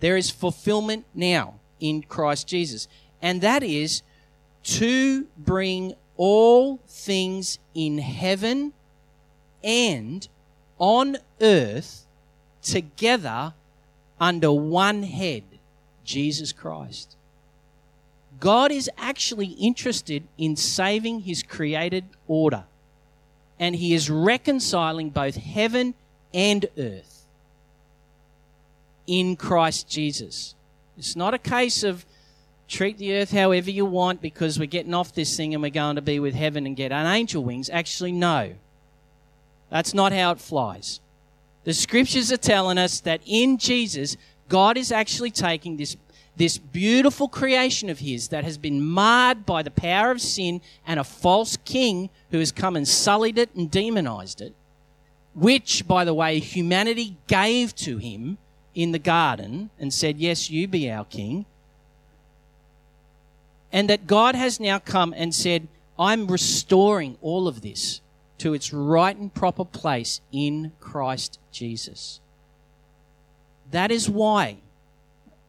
[0.00, 2.88] There is fulfillment now in Christ Jesus.
[3.22, 4.02] And that is
[4.64, 8.72] to bring all things in heaven
[9.62, 10.26] and
[10.78, 12.06] on earth
[12.62, 13.54] together
[14.20, 15.44] under one head,
[16.04, 17.16] Jesus Christ.
[18.40, 22.64] God is actually interested in saving his created order,
[23.64, 25.94] and he is reconciling both heaven
[26.34, 27.24] and earth
[29.06, 30.54] in Christ Jesus.
[30.98, 32.04] It's not a case of
[32.68, 35.96] treat the earth however you want because we're getting off this thing and we're going
[35.96, 37.70] to be with heaven and get on angel wings.
[37.70, 38.52] Actually, no.
[39.70, 41.00] That's not how it flies.
[41.64, 44.18] The scriptures are telling us that in Jesus,
[44.50, 45.96] God is actually taking this,
[46.36, 50.98] this beautiful creation of His that has been marred by the power of sin and
[50.98, 54.54] a false king who has come and sullied it and demonized it,
[55.34, 58.38] which, by the way, humanity gave to Him
[58.74, 61.46] in the garden and said, Yes, you be our king.
[63.72, 65.68] And that God has now come and said,
[65.98, 68.00] I'm restoring all of this
[68.38, 72.20] to its right and proper place in Christ Jesus.
[73.70, 74.58] That is why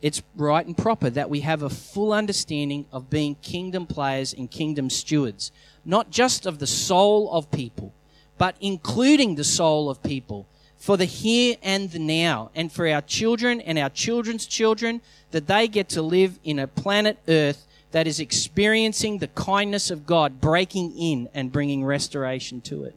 [0.05, 4.51] it's right and proper that we have a full understanding of being kingdom players and
[4.51, 5.51] kingdom stewards,
[5.83, 7.91] not just of the soul of people,
[8.37, 10.45] but including the soul of people
[10.77, 15.01] for the here and the now, and for our children and our children's children,
[15.31, 20.05] that they get to live in a planet Earth that is experiencing the kindness of
[20.05, 22.95] God breaking in and bringing restoration to it.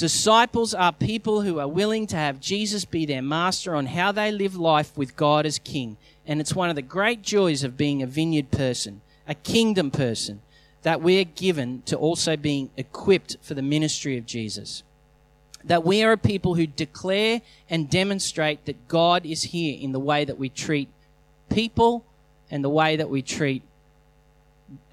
[0.00, 4.32] Disciples are people who are willing to have Jesus be their master on how they
[4.32, 5.98] live life with God as King.
[6.26, 10.40] And it's one of the great joys of being a vineyard person, a kingdom person,
[10.84, 14.84] that we're given to also being equipped for the ministry of Jesus.
[15.64, 20.00] That we are a people who declare and demonstrate that God is here in the
[20.00, 20.88] way that we treat
[21.50, 22.06] people
[22.50, 23.62] and the way that we treat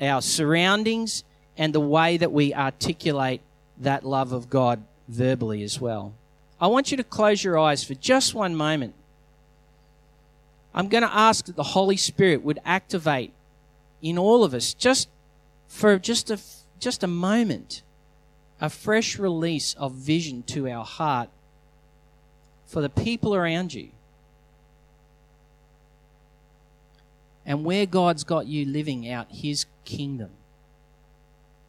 [0.02, 1.24] our surroundings
[1.58, 3.40] and the way that we articulate
[3.78, 6.14] that love of God verbally as well.
[6.60, 8.94] I want you to close your eyes for just one moment.
[10.74, 13.34] I'm going to ask that the Holy Spirit would activate
[14.02, 15.10] in all of us just
[15.68, 16.40] for just a
[16.80, 17.82] just a moment
[18.60, 21.30] a fresh release of vision to our heart
[22.66, 23.90] for the people around you.
[27.46, 30.32] And where God's got you living out his kingdom.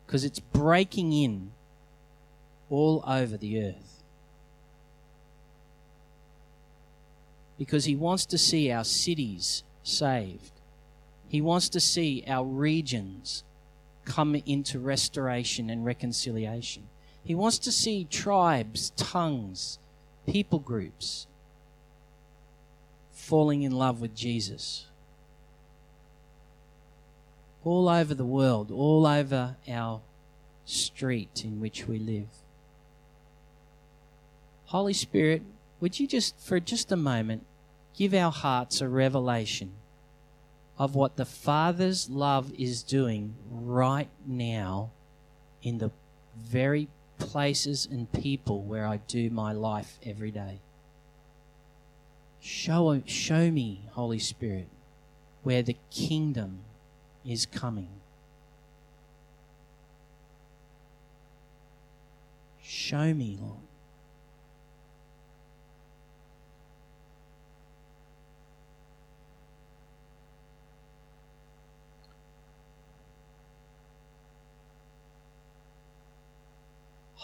[0.07, 1.53] Because it's breaking in
[2.71, 4.03] all over the earth.
[7.59, 10.53] Because He wants to see our cities saved.
[11.29, 13.45] He wants to see our regions
[14.05, 16.89] come into restoration and reconciliation.
[17.23, 19.79] He wants to see tribes, tongues,
[20.27, 21.27] people groups
[23.13, 24.87] falling in love with Jesus.
[27.65, 30.01] All over the world, all over our
[30.65, 32.29] street in which we live.
[34.69, 35.43] Holy Spirit,
[35.81, 37.47] would you just, for just a moment,
[37.97, 39.73] give our hearts a revelation
[40.77, 44.91] of what the Father's love is doing right now
[45.63, 45.91] in the
[46.37, 46.87] very
[47.19, 50.61] places and people where I do my life every day.
[52.39, 54.69] Show, show me, Holy Spirit,
[55.45, 56.59] where the kingdom
[57.25, 57.89] is coming.
[62.63, 63.68] Show me, Lord.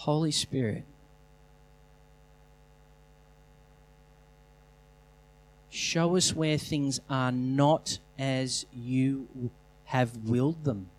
[0.05, 0.85] Holy Spirit,
[5.71, 9.51] show us where things are not as you
[9.85, 10.91] have willed them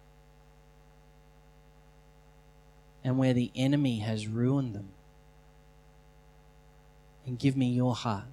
[3.04, 4.88] and where the enemy has ruined them.
[7.28, 8.26] And give me your heart.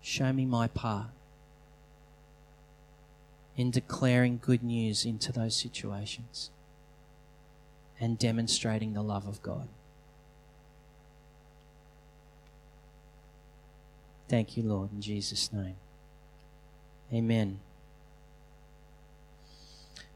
[0.00, 1.06] Show me my part
[3.56, 6.50] in declaring good news into those situations
[8.02, 9.68] and demonstrating the love of God.
[14.28, 15.76] Thank you, Lord, in Jesus' name.
[17.14, 17.60] Amen.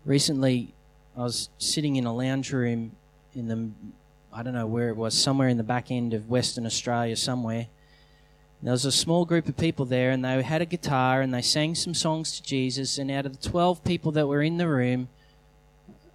[0.05, 0.75] Recently,
[1.17, 2.91] I was sitting in a lounge room
[3.37, 3.71] in the,
[4.33, 7.69] I don't know where it was, somewhere in the back end of Western Australia, somewhere.
[8.63, 11.43] There was a small group of people there, and they had a guitar and they
[11.43, 12.99] sang some songs to Jesus.
[12.99, 15.09] And out of the 12 people that were in the room,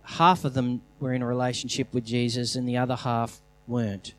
[0.04, 4.14] half of them were in a relationship with Jesus and the other half weren't.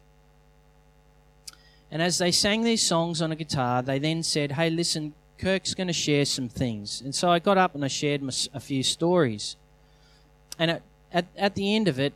[1.90, 5.74] And as they sang these songs on a guitar, they then said, Hey, listen, Kirk's
[5.74, 7.02] going to share some things.
[7.02, 8.22] And so I got up and I shared
[8.54, 9.56] a few stories.
[10.58, 12.14] And at, at, at the end of it,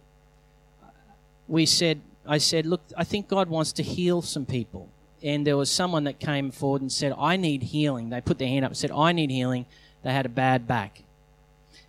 [1.46, 4.88] we said, I said, Look, I think God wants to heal some people.
[5.22, 8.10] And there was someone that came forward and said, I need healing.
[8.10, 9.66] They put their hand up and said, I need healing.
[10.02, 11.02] They had a bad back.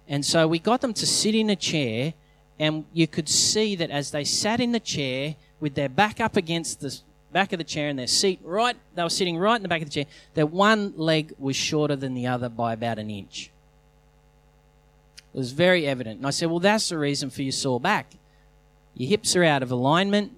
[0.08, 2.14] And so we got them to sit in a chair,
[2.60, 6.38] and you could see that as they sat in the chair with their back up
[6.38, 6.98] against the,
[7.32, 9.82] back of the chair and their seat, right, they were sitting right in the back
[9.82, 10.06] of the chair.
[10.34, 13.52] Their one leg was shorter than the other by about an inch.
[15.34, 16.18] It was very evident.
[16.18, 18.14] And I said, Well, that's the reason for your sore back.
[18.96, 20.32] Your hips are out of alignment,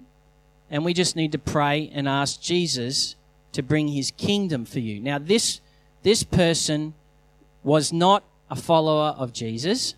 [0.70, 3.16] and we just need to pray and ask Jesus
[3.52, 5.00] to bring his kingdom for you.
[5.00, 5.60] Now, this,
[6.02, 6.94] this person
[7.62, 9.94] was not a follower of Jesus,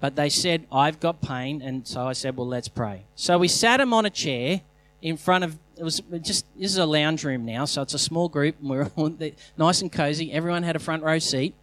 [0.00, 1.62] but they said, I've got pain.
[1.62, 3.04] And so I said, Well, let's pray.
[3.14, 4.62] So we sat him on a chair
[5.02, 7.98] in front of it was just this is a lounge room now, so it's a
[7.98, 9.12] small group and we're all
[9.58, 10.32] nice and cozy.
[10.32, 11.54] Everyone had a front row seat.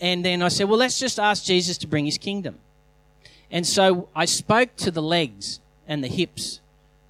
[0.00, 2.58] And then I said, Well, let's just ask Jesus to bring his kingdom.
[3.50, 6.60] And so I spoke to the legs and the hips,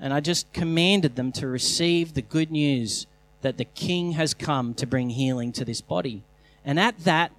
[0.01, 3.07] and I just commanded them to receive the good news
[3.43, 6.23] that the king has come to bring healing to this body.
[6.65, 7.33] And at that,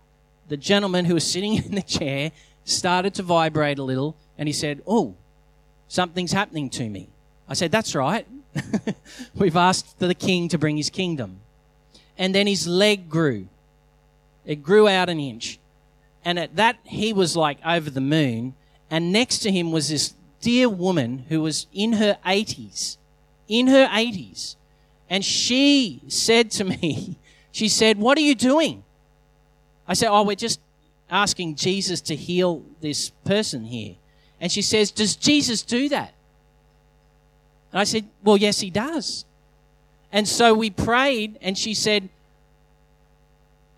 [0.48, 2.32] the gentleman who was sitting in the chair
[2.66, 5.16] started to vibrate a little, and he said, Oh,
[5.88, 7.10] something's happening to me.
[7.48, 8.28] I said, That's right.
[9.36, 11.40] We've asked for the king to bring his kingdom.
[12.18, 13.48] And then his leg grew.
[14.46, 15.60] It grew out an inch.
[16.24, 18.54] And at that, he was like over the moon.
[18.92, 22.98] And next to him was this dear woman who was in her 80s.
[23.48, 24.56] In her 80s.
[25.10, 27.18] And she said to me,
[27.54, 28.83] She said, What are you doing?
[29.88, 30.60] I said, Oh, we're just
[31.10, 33.96] asking Jesus to heal this person here.
[34.40, 36.14] And she says, Does Jesus do that?
[37.72, 39.26] And I said, Well, yes, he does.
[40.12, 42.10] And so we prayed, and she said,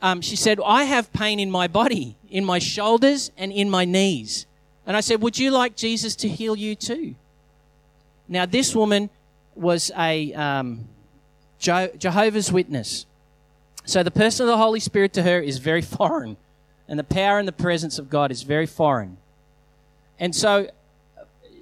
[0.01, 3.85] um, she said, I have pain in my body, in my shoulders and in my
[3.85, 4.45] knees.
[4.85, 7.15] And I said, Would you like Jesus to heal you too?
[8.27, 9.09] Now, this woman
[9.55, 10.87] was a um,
[11.57, 13.05] Jehovah's Witness.
[13.85, 16.37] So the person of the Holy Spirit to her is very foreign,
[16.87, 19.17] and the power and the presence of God is very foreign.
[20.19, 20.69] And so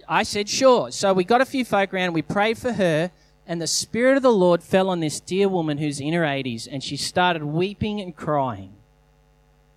[0.07, 0.91] I said, Sure.
[0.91, 3.11] So we got a few folk around, we prayed for her,
[3.45, 6.67] and the Spirit of the Lord fell on this dear woman who's in her 80s,
[6.71, 8.73] and she started weeping and crying.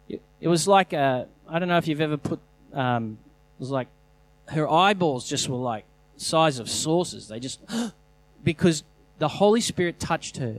[0.08, 2.38] It, was like a, I don't know if you've ever put,
[2.72, 3.18] um,
[3.58, 3.88] it was like
[4.48, 5.84] her eyeballs just were like
[6.16, 7.28] size of saucers.
[7.28, 7.60] They just,
[8.44, 8.84] because
[9.18, 10.58] the Holy Spirit touched her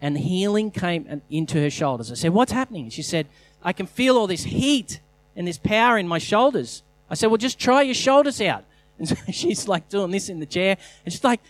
[0.00, 2.10] and healing came into her shoulders.
[2.10, 2.90] I said, What's happening?
[2.90, 3.26] She said,
[3.62, 5.00] I can feel all this heat
[5.36, 6.82] and this power in my shoulders.
[7.10, 8.64] I said, Well, just try your shoulders out.
[8.98, 11.40] And so she's like doing this in the chair, and she's like,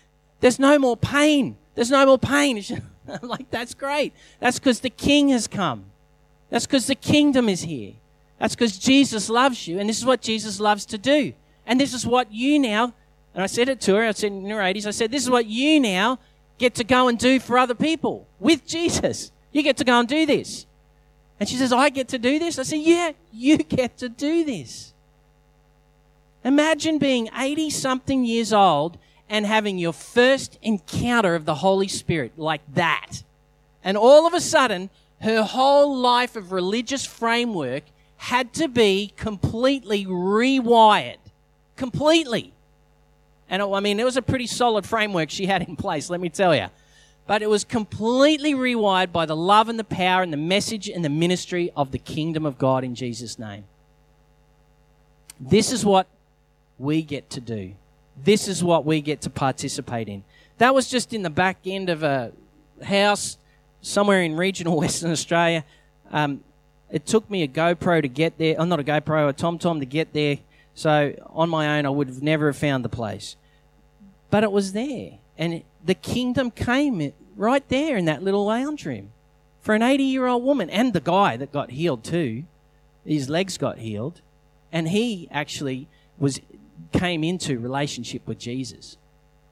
[0.41, 1.57] There's no more pain.
[1.75, 2.63] There's no more pain.
[3.09, 4.13] I'm like, That's great.
[4.41, 5.87] That's because the king has come.
[6.51, 7.93] That's because the kingdom is here.
[8.39, 11.35] That's because Jesus loves you, and this is what Jesus loves to do.
[11.67, 12.95] And this is what you now,
[13.35, 15.31] and I said it to her, I said in her 80s, I said, This is
[15.31, 16.19] what you now
[16.59, 19.33] get to go and do for other people with Jesus.
[19.53, 20.67] You get to go and do this.
[21.41, 22.59] And she says, I get to do this?
[22.59, 24.93] I said, Yeah, you get to do this.
[26.45, 28.99] Imagine being 80 something years old
[29.29, 33.23] and having your first encounter of the Holy Spirit like that.
[33.85, 34.91] And all of a sudden,
[35.21, 37.85] her whole life of religious framework
[38.17, 41.19] had to be completely rewired.
[41.77, 42.53] Completely.
[43.49, 46.21] And it, I mean, it was a pretty solid framework she had in place, let
[46.21, 46.67] me tell you.
[47.27, 51.05] But it was completely rewired by the love and the power and the message and
[51.05, 53.65] the ministry of the kingdom of God in Jesus' name.
[55.39, 56.07] This is what
[56.79, 57.75] we get to do.
[58.25, 60.25] This is what we get to participate in.
[60.59, 62.33] That was just in the back end of a
[62.83, 63.39] house
[63.81, 65.65] somewhere in regional Western Australia.
[66.11, 66.43] Um,
[66.91, 68.57] it took me a GoPro to get there.
[68.59, 70.39] Oh, not a GoPro, a TomTom to get there.
[70.79, 73.35] So on my own, I would have never have found the place.
[74.31, 75.19] But it was there.
[75.37, 79.11] And the kingdom came right there in that little lounge room
[79.61, 82.45] for an 80 year old woman and the guy that got healed too.
[83.05, 84.21] His legs got healed.
[84.71, 86.41] And he actually was
[86.93, 88.99] came into relationship with Jesus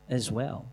[0.09, 0.67] as well.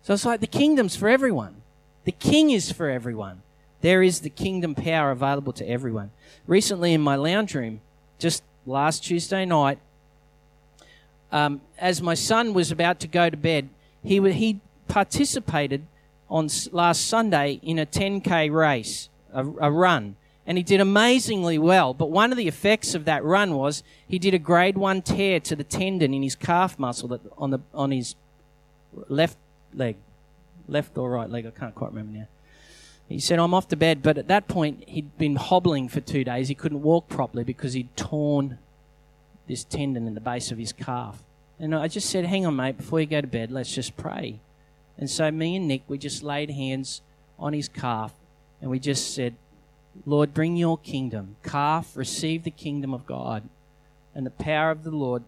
[0.00, 1.56] So it's like the kingdom's for everyone.
[2.04, 3.42] The king is for everyone.
[3.82, 6.12] There is the kingdom power available to everyone.
[6.46, 7.82] Recently in my lounge room,
[8.18, 9.78] just last Tuesday night,
[11.32, 13.68] um, as my son was about to go to bed,
[14.02, 15.86] he, he participated
[16.28, 20.16] on last Sunday in a 10k race, a, a run
[20.50, 21.94] and he did amazingly well.
[21.94, 25.38] But one of the effects of that run was he did a grade one tear
[25.38, 28.16] to the tendon in his calf muscle that on the on his
[29.08, 29.36] left
[29.72, 29.96] leg,
[30.66, 31.46] left or right leg.
[31.46, 32.28] I can't quite remember now.
[33.10, 36.24] He said, "I'm off to bed." But at that point, he'd been hobbling for two
[36.24, 36.48] days.
[36.48, 38.58] He couldn't walk properly because he'd torn
[39.46, 41.22] this tendon in the base of his calf.
[41.58, 42.78] And I just said, "Hang on, mate.
[42.78, 44.40] Before you go to bed, let's just pray."
[44.96, 47.02] And so me and Nick, we just laid hands
[47.38, 48.14] on his calf,
[48.60, 49.34] and we just said,
[50.06, 51.36] Lord, bring your kingdom.
[51.42, 53.48] Calf, receive the kingdom of God
[54.14, 55.24] and the power of the Lord.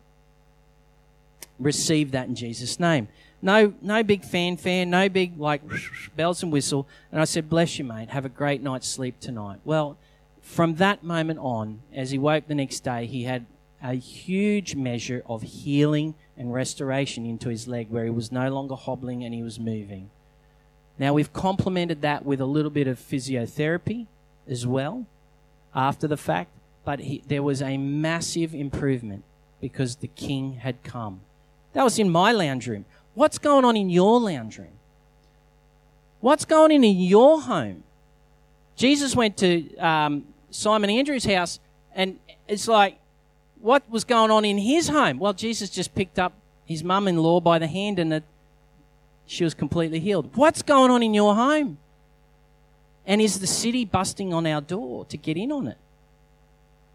[1.59, 3.09] Receive that in Jesus' name.
[3.43, 5.63] No, no big fanfare, no big like
[6.17, 6.87] bells and whistle.
[7.11, 8.11] And I said, "Bless you, mate.
[8.11, 9.99] Have a great night's sleep tonight." Well,
[10.41, 13.47] from that moment on, as he woke the next day, he had
[13.83, 18.77] a huge measure of healing and restoration into his leg, where he was no longer
[18.77, 20.11] hobbling and he was moving.
[20.99, 24.07] Now we've complemented that with a little bit of physiotherapy
[24.49, 25.07] as well
[25.75, 26.51] after the fact,
[26.85, 29.25] but he, there was a massive improvement
[29.61, 31.21] because the king had come.
[31.73, 32.85] That was in my lounge room.
[33.15, 34.69] What's going on in your lounge room?
[36.21, 37.83] What's going on in your home?
[38.77, 41.59] Jesus went to um, Simon Andrew's house,
[41.95, 42.99] and it's like,
[43.61, 45.19] what was going on in his home?
[45.19, 46.33] Well, Jesus just picked up
[46.65, 48.25] his mum in law by the hand, and it,
[49.27, 50.31] she was completely healed.
[50.37, 51.79] What's going on in your home?
[53.07, 55.79] And is the city busting on our door to get in on it?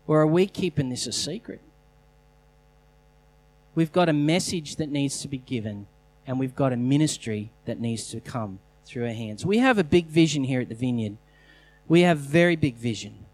[0.07, 1.59] Or are we keeping this a secret?
[3.75, 5.85] We've got a message that needs to be given,
[6.27, 9.45] and we've got a ministry that needs to come through our hands.
[9.45, 11.17] We have a big vision here at the Vineyard.
[11.87, 13.25] We have very big vision.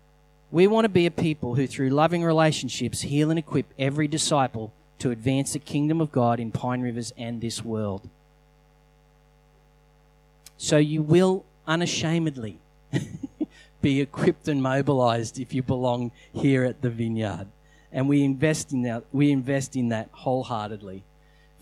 [0.51, 4.71] We want to be a people who, through loving relationships, heal and equip every disciple
[4.99, 8.07] to advance the kingdom of God in Pine Rivers and this world.
[10.57, 12.59] So you will unashamedly
[13.81, 17.47] be equipped and mobilized if you belong here at the vineyard.
[17.91, 21.03] And we invest in that, we invest in that wholeheartedly.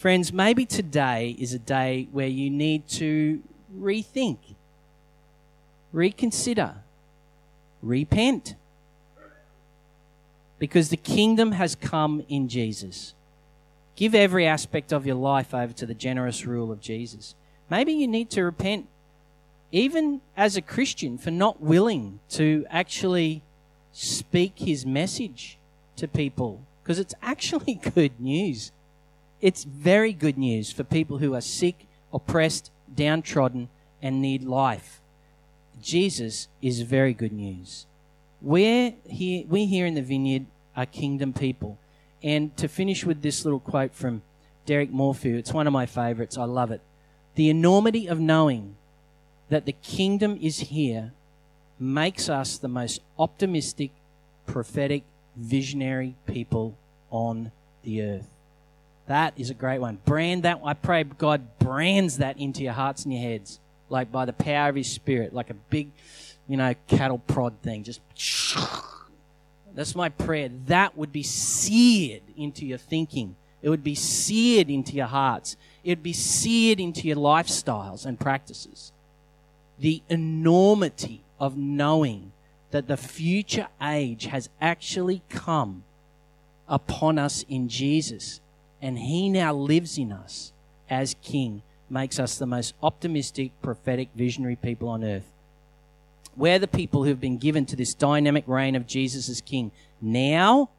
[0.02, 3.39] Friends, maybe today is a day where you need to
[3.78, 4.39] rethink,
[5.93, 6.74] reconsider,
[7.84, 8.56] repent.
[10.58, 13.14] Because the kingdom has come in Jesus.
[13.95, 17.36] Give every aspect of your life over to the generous rule of Jesus.
[17.70, 18.88] Maybe you need to repent
[19.72, 23.43] even as a Christian, for not willing to actually
[23.91, 25.60] speak his message
[25.97, 28.72] to people because it's actually good news.
[29.42, 33.70] It's very good news for people who are sick, oppressed, downtrodden,
[34.02, 35.02] and need life.
[35.82, 37.88] Jesus is very good news.
[38.39, 41.80] We're here, we here in the vineyard are kingdom people.
[42.22, 44.22] And to finish with this little quote from
[44.68, 46.38] Derek Morphew, it's one of my favorites.
[46.38, 46.82] I love it.
[47.34, 48.76] The enormity of knowing
[49.50, 51.14] that the kingdom is here
[51.80, 53.89] makes us the most optimistic,
[54.46, 55.04] prophetic,
[55.36, 56.78] visionary people
[57.10, 57.52] on
[57.84, 58.30] the earth.
[59.12, 59.97] That is a great one.
[60.05, 60.62] Brand that.
[60.64, 63.59] I pray God brands that into your hearts and your heads,
[63.89, 65.91] like by the power of His Spirit, like a big,
[66.47, 67.84] you know, cattle prod thing.
[67.84, 67.99] Just
[69.76, 70.49] that's my prayer.
[70.68, 73.36] That would be seared into your thinking.
[73.62, 75.57] It would be seared into your hearts.
[75.84, 78.93] It would be seared into your lifestyles and practices
[79.78, 82.32] the enormity of knowing
[82.70, 85.84] that the future age has actually come
[86.70, 88.39] upon us in Jesus
[88.82, 90.54] and he now lives in us
[90.90, 95.32] as king makes us the most optimistic prophetic visionary people on earth
[96.36, 99.72] we're the people who have been given to this dynamic reign of Jesus as king
[100.02, 100.70] now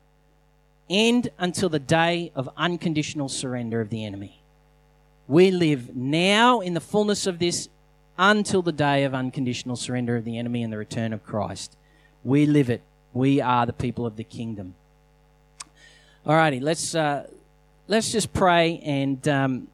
[0.88, 4.42] and until the day of unconditional surrender of the enemy
[5.28, 7.68] we live now in the fullness of this
[8.18, 11.76] until the day of unconditional surrender of the enemy and the return of Christ.
[12.24, 12.82] We live it.
[13.12, 14.74] We are the people of the kingdom.
[16.26, 17.26] Alrighty, let's uh,
[17.92, 19.68] let's just pray and um,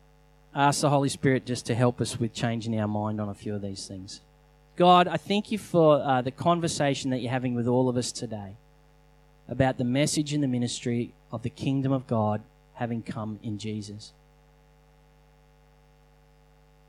[0.53, 3.55] ask the Holy Spirit just to help us with changing our mind on a few
[3.55, 4.21] of these things.
[4.75, 8.11] God, I thank you for uh, the conversation that you're having with all of us
[8.11, 8.57] today
[9.49, 12.43] about the message and the ministry of the kingdom of God
[12.75, 14.13] having come in Jesus.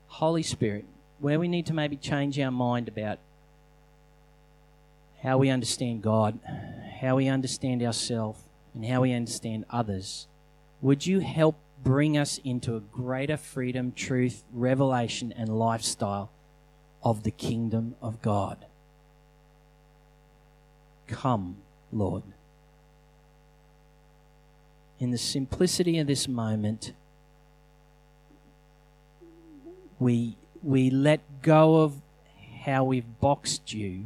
[0.08, 0.84] Holy Spirit,
[1.20, 3.20] where we need to maybe change our mind about
[5.22, 6.40] how we understand God,
[7.00, 8.40] how we understand ourselves,
[8.74, 10.26] and how we understand others,
[10.82, 16.30] would you help bring us into a greater freedom, truth, revelation, and lifestyle
[17.02, 18.66] of the kingdom of God?
[21.06, 21.56] Come,
[21.92, 22.22] Lord.
[24.98, 26.92] In the simplicity of this moment,
[29.98, 31.94] we we let go of
[32.64, 34.04] how we've boxed you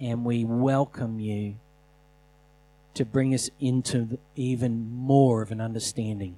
[0.00, 1.56] and we welcome you
[2.98, 6.36] to bring us into even more of an understanding,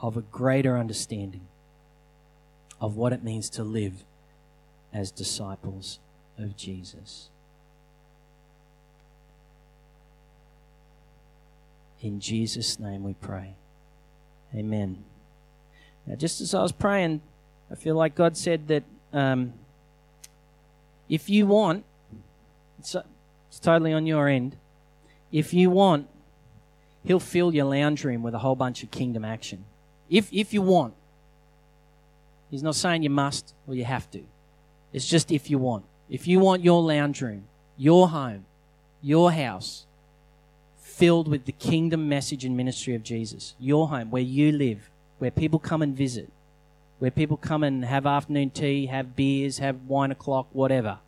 [0.00, 1.42] of a greater understanding
[2.80, 4.02] of what it means to live
[4.92, 6.00] as disciples
[6.36, 7.28] of Jesus.
[12.00, 13.54] In Jesus' name we pray.
[14.52, 15.04] Amen.
[16.04, 17.20] Now, just as I was praying,
[17.70, 19.52] I feel like God said that um,
[21.08, 21.84] if you want,
[22.80, 22.96] it's,
[23.48, 24.56] it's totally on your end.
[25.32, 26.08] If you want,
[27.04, 29.64] He'll fill your lounge room with a whole bunch of kingdom action.
[30.08, 30.94] If, if you want.
[32.50, 34.20] He's not saying you must or you have to.
[34.92, 35.84] It's just if you want.
[36.10, 37.44] If you want your lounge room,
[37.78, 38.44] your home,
[39.00, 39.86] your house
[40.76, 45.30] filled with the kingdom message and ministry of Jesus, your home where you live, where
[45.30, 46.30] people come and visit,
[46.98, 50.98] where people come and have afternoon tea, have beers, have wine o'clock, whatever.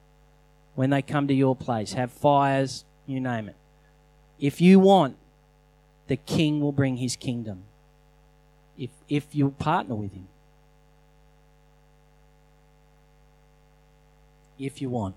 [0.75, 3.57] When they come to your place, have fires, you name it.
[4.39, 5.17] If you want,
[6.07, 7.63] the king will bring his kingdom.
[8.77, 10.29] If, if you partner with him.
[14.59, 15.15] If you want.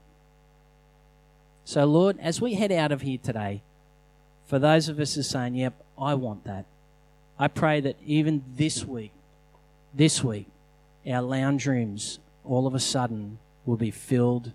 [1.66, 3.62] So, Lord, as we head out of here today,
[4.46, 6.66] for those of us who are saying, Yep, I want that,
[7.38, 9.12] I pray that even this week,
[9.94, 10.48] this week,
[11.06, 14.54] our lounge rooms all of a sudden will be filled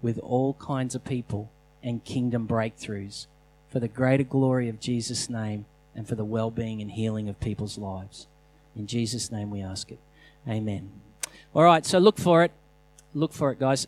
[0.00, 1.50] with all kinds of people
[1.82, 3.26] and kingdom breakthroughs
[3.72, 5.64] for the greater glory of Jesus' name
[5.94, 8.26] and for the well being and healing of people's lives.
[8.76, 9.98] In Jesus' name we ask it.
[10.46, 10.92] Amen.
[11.54, 12.52] All right, so look for it.
[13.14, 13.80] Look for it, guys.